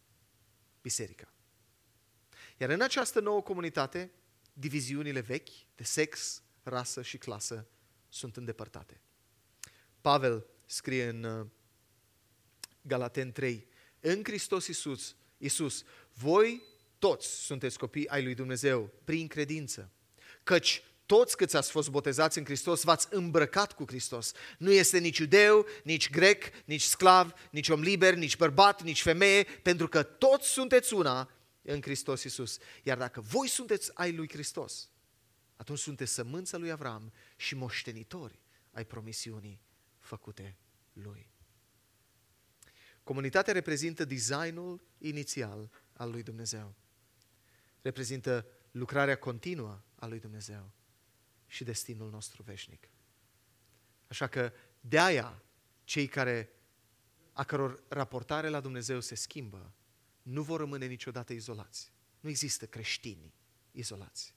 [0.82, 1.34] biserica.
[2.58, 4.12] Iar în această nouă comunitate,
[4.54, 7.68] diviziunile vechi de sex, rasă și clasă
[8.10, 9.02] sunt îndepărtate.
[10.02, 11.48] Pavel scrie în uh,
[12.82, 13.68] Galaten 3,
[14.00, 15.84] în Hristos Iisus, Iisus,
[16.14, 16.62] voi
[17.00, 19.92] toți sunteți copii ai lui Dumnezeu prin credință,
[20.44, 20.84] căci
[21.16, 24.32] toți câți ați fost botezați în Hristos, v-ați îmbrăcat cu Hristos.
[24.58, 29.44] Nu este nici iudeu, nici grec, nici sclav, nici om liber, nici bărbat, nici femeie,
[29.44, 31.32] pentru că toți sunteți una
[31.62, 32.58] în Hristos Iisus.
[32.84, 34.90] Iar dacă voi sunteți ai lui Hristos,
[35.56, 38.40] atunci sunteți sămânța lui Avram și moștenitori
[38.72, 39.62] ai promisiunii
[39.98, 40.58] făcute
[40.94, 41.30] lui.
[43.04, 46.76] Comunitatea reprezintă designul inițial al lui Dumnezeu.
[47.82, 50.78] Reprezintă lucrarea continuă a lui Dumnezeu
[51.50, 52.90] și destinul nostru veșnic.
[54.08, 55.44] Așa că de aia
[55.84, 56.50] cei care
[57.34, 59.74] a căror raportare la Dumnezeu se schimbă,
[60.22, 61.92] nu vor rămâne niciodată izolați.
[62.20, 63.34] Nu există creștini
[63.72, 64.36] izolați.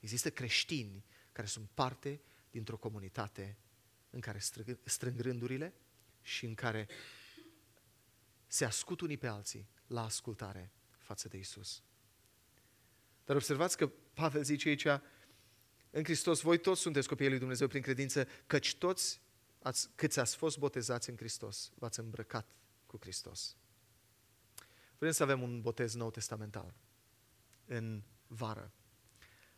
[0.00, 2.20] Există creștini care sunt parte
[2.50, 3.58] dintr-o comunitate
[4.10, 5.74] în care strâng, strâng rândurile
[6.22, 6.88] și în care
[8.46, 11.82] se ascult unii pe alții la ascultare față de Isus.
[13.24, 14.86] Dar observați că Pavel zice aici,
[15.90, 19.20] în Hristos, voi toți sunteți copiii lui Dumnezeu prin credință, căci toți
[19.62, 22.46] ați, câți ați fost botezați în Hristos, v-ați îmbrăcat
[22.86, 23.56] cu Hristos.
[24.98, 26.74] Vrem să avem un botez nou testamental
[27.66, 28.72] în vară.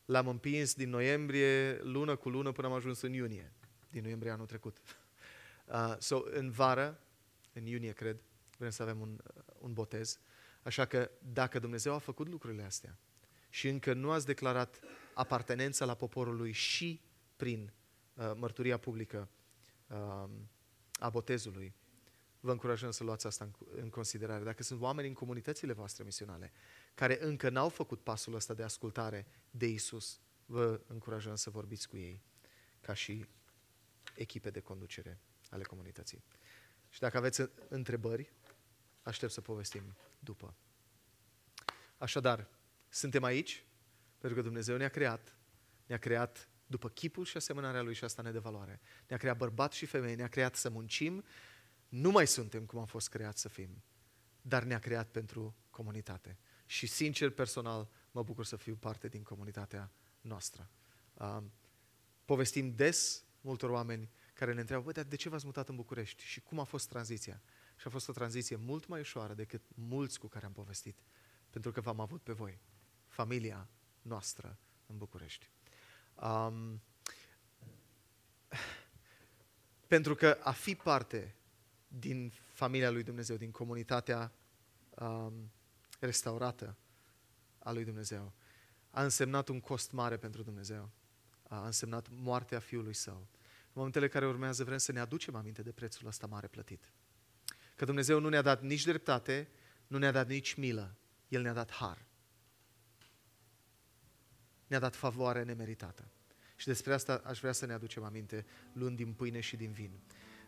[0.04, 3.52] L-am împins din noiembrie, lună cu lună, până am ajuns în iunie,
[3.90, 4.78] din noiembrie anul trecut.
[5.68, 7.00] Uh, so, în vară,
[7.52, 8.22] în iunie, cred,
[8.58, 10.18] vrem să avem un, uh, un botez.
[10.62, 12.98] Așa că dacă Dumnezeu a făcut lucrurile astea
[13.48, 14.80] și încă nu ați declarat
[15.18, 17.00] apartenența la poporul lui și
[17.36, 17.72] prin
[18.14, 19.28] uh, mărturia publică
[19.86, 20.28] uh,
[20.98, 21.74] a botezului,
[22.40, 24.44] vă încurajăm să luați asta în, în considerare.
[24.44, 26.52] Dacă sunt oameni în comunitățile voastre misionale
[26.94, 31.96] care încă n-au făcut pasul ăsta de ascultare de Isus, vă încurajăm să vorbiți cu
[31.96, 32.22] ei
[32.80, 33.26] ca și
[34.14, 36.24] echipe de conducere ale comunității.
[36.88, 38.32] Și dacă aveți întrebări,
[39.02, 40.54] aștept să povestim după.
[41.96, 42.48] Așadar,
[42.88, 43.62] suntem aici
[44.18, 45.36] pentru că Dumnezeu ne-a creat,
[45.86, 48.80] ne-a creat după chipul și asemănarea Lui și asta ne de valoare.
[49.08, 51.24] Ne-a creat bărbat și femei, ne-a creat să muncim,
[51.88, 53.82] nu mai suntem cum am fost creați să fim,
[54.42, 56.38] dar ne-a creat pentru comunitate.
[56.66, 60.70] Și sincer, personal, mă bucur să fiu parte din comunitatea noastră.
[61.14, 61.52] Um,
[62.24, 66.40] povestim des multor oameni care ne întreabă, dar de ce v-ați mutat în București și
[66.40, 67.42] cum a fost tranziția?
[67.76, 70.98] Și a fost o tranziție mult mai ușoară decât mulți cu care am povestit,
[71.50, 72.60] pentru că v-am avut pe voi,
[73.06, 73.68] familia
[74.08, 75.50] noastră în București.
[76.14, 76.82] Um,
[79.86, 81.34] pentru că a fi parte
[81.88, 84.32] din familia lui Dumnezeu, din comunitatea
[84.90, 85.50] um,
[85.98, 86.76] restaurată
[87.58, 88.32] a lui Dumnezeu,
[88.90, 90.90] a însemnat un cost mare pentru Dumnezeu.
[91.48, 93.26] A însemnat moartea Fiului Său.
[93.66, 96.90] În momentele care urmează vrem să ne aducem aminte de prețul ăsta mare plătit.
[97.74, 99.48] Că Dumnezeu nu ne-a dat nici dreptate,
[99.86, 100.96] nu ne-a dat nici milă.
[101.28, 102.06] El ne-a dat har.
[104.68, 106.04] Ne-a dat favoare nemeritată.
[106.56, 109.90] Și despre asta aș vrea să ne aducem aminte luând din pâine și din vin.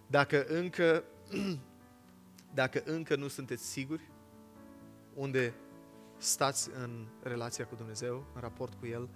[0.07, 1.05] Dacă încă,
[2.61, 4.11] dacă încă nu sunteți siguri
[5.15, 5.55] unde
[6.17, 9.09] stați în relația cu Dumnezeu, în raport cu El,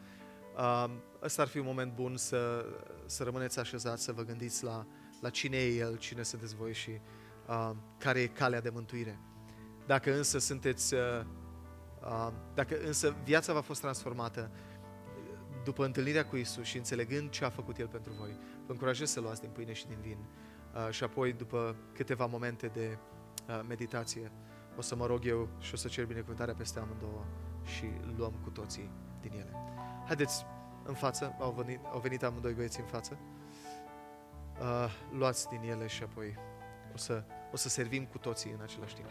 [0.57, 0.91] uh,
[1.23, 2.67] ăsta ar fi un moment bun să,
[3.07, 4.87] să rămâneți așezați, să vă gândiți la,
[5.21, 6.91] la cine e El, cine sunteți voi și
[7.49, 9.19] uh, care e calea de mântuire.
[9.87, 11.01] Dacă însă sunteți, uh,
[12.03, 14.51] uh, dacă însă viața v-a fost transformată
[15.65, 18.37] după întâlnirea cu Isus și înțelegând ce a făcut El pentru voi,
[18.67, 20.19] vă încurajez să luați din pâine și din vin.
[20.75, 22.99] Uh, și apoi, după câteva momente de
[23.49, 24.31] uh, meditație,
[24.77, 27.25] o să mă rog eu și o să cer binecuvântarea peste amândouă
[27.65, 27.85] și
[28.17, 28.91] luăm cu toții
[29.21, 29.53] din ele.
[30.07, 30.45] Haideți
[30.85, 33.19] în față, au venit, au venit amândoi băieți în față.
[34.61, 36.37] Uh, luați din ele și apoi
[36.95, 39.09] o să, o să servim cu toții în același timp.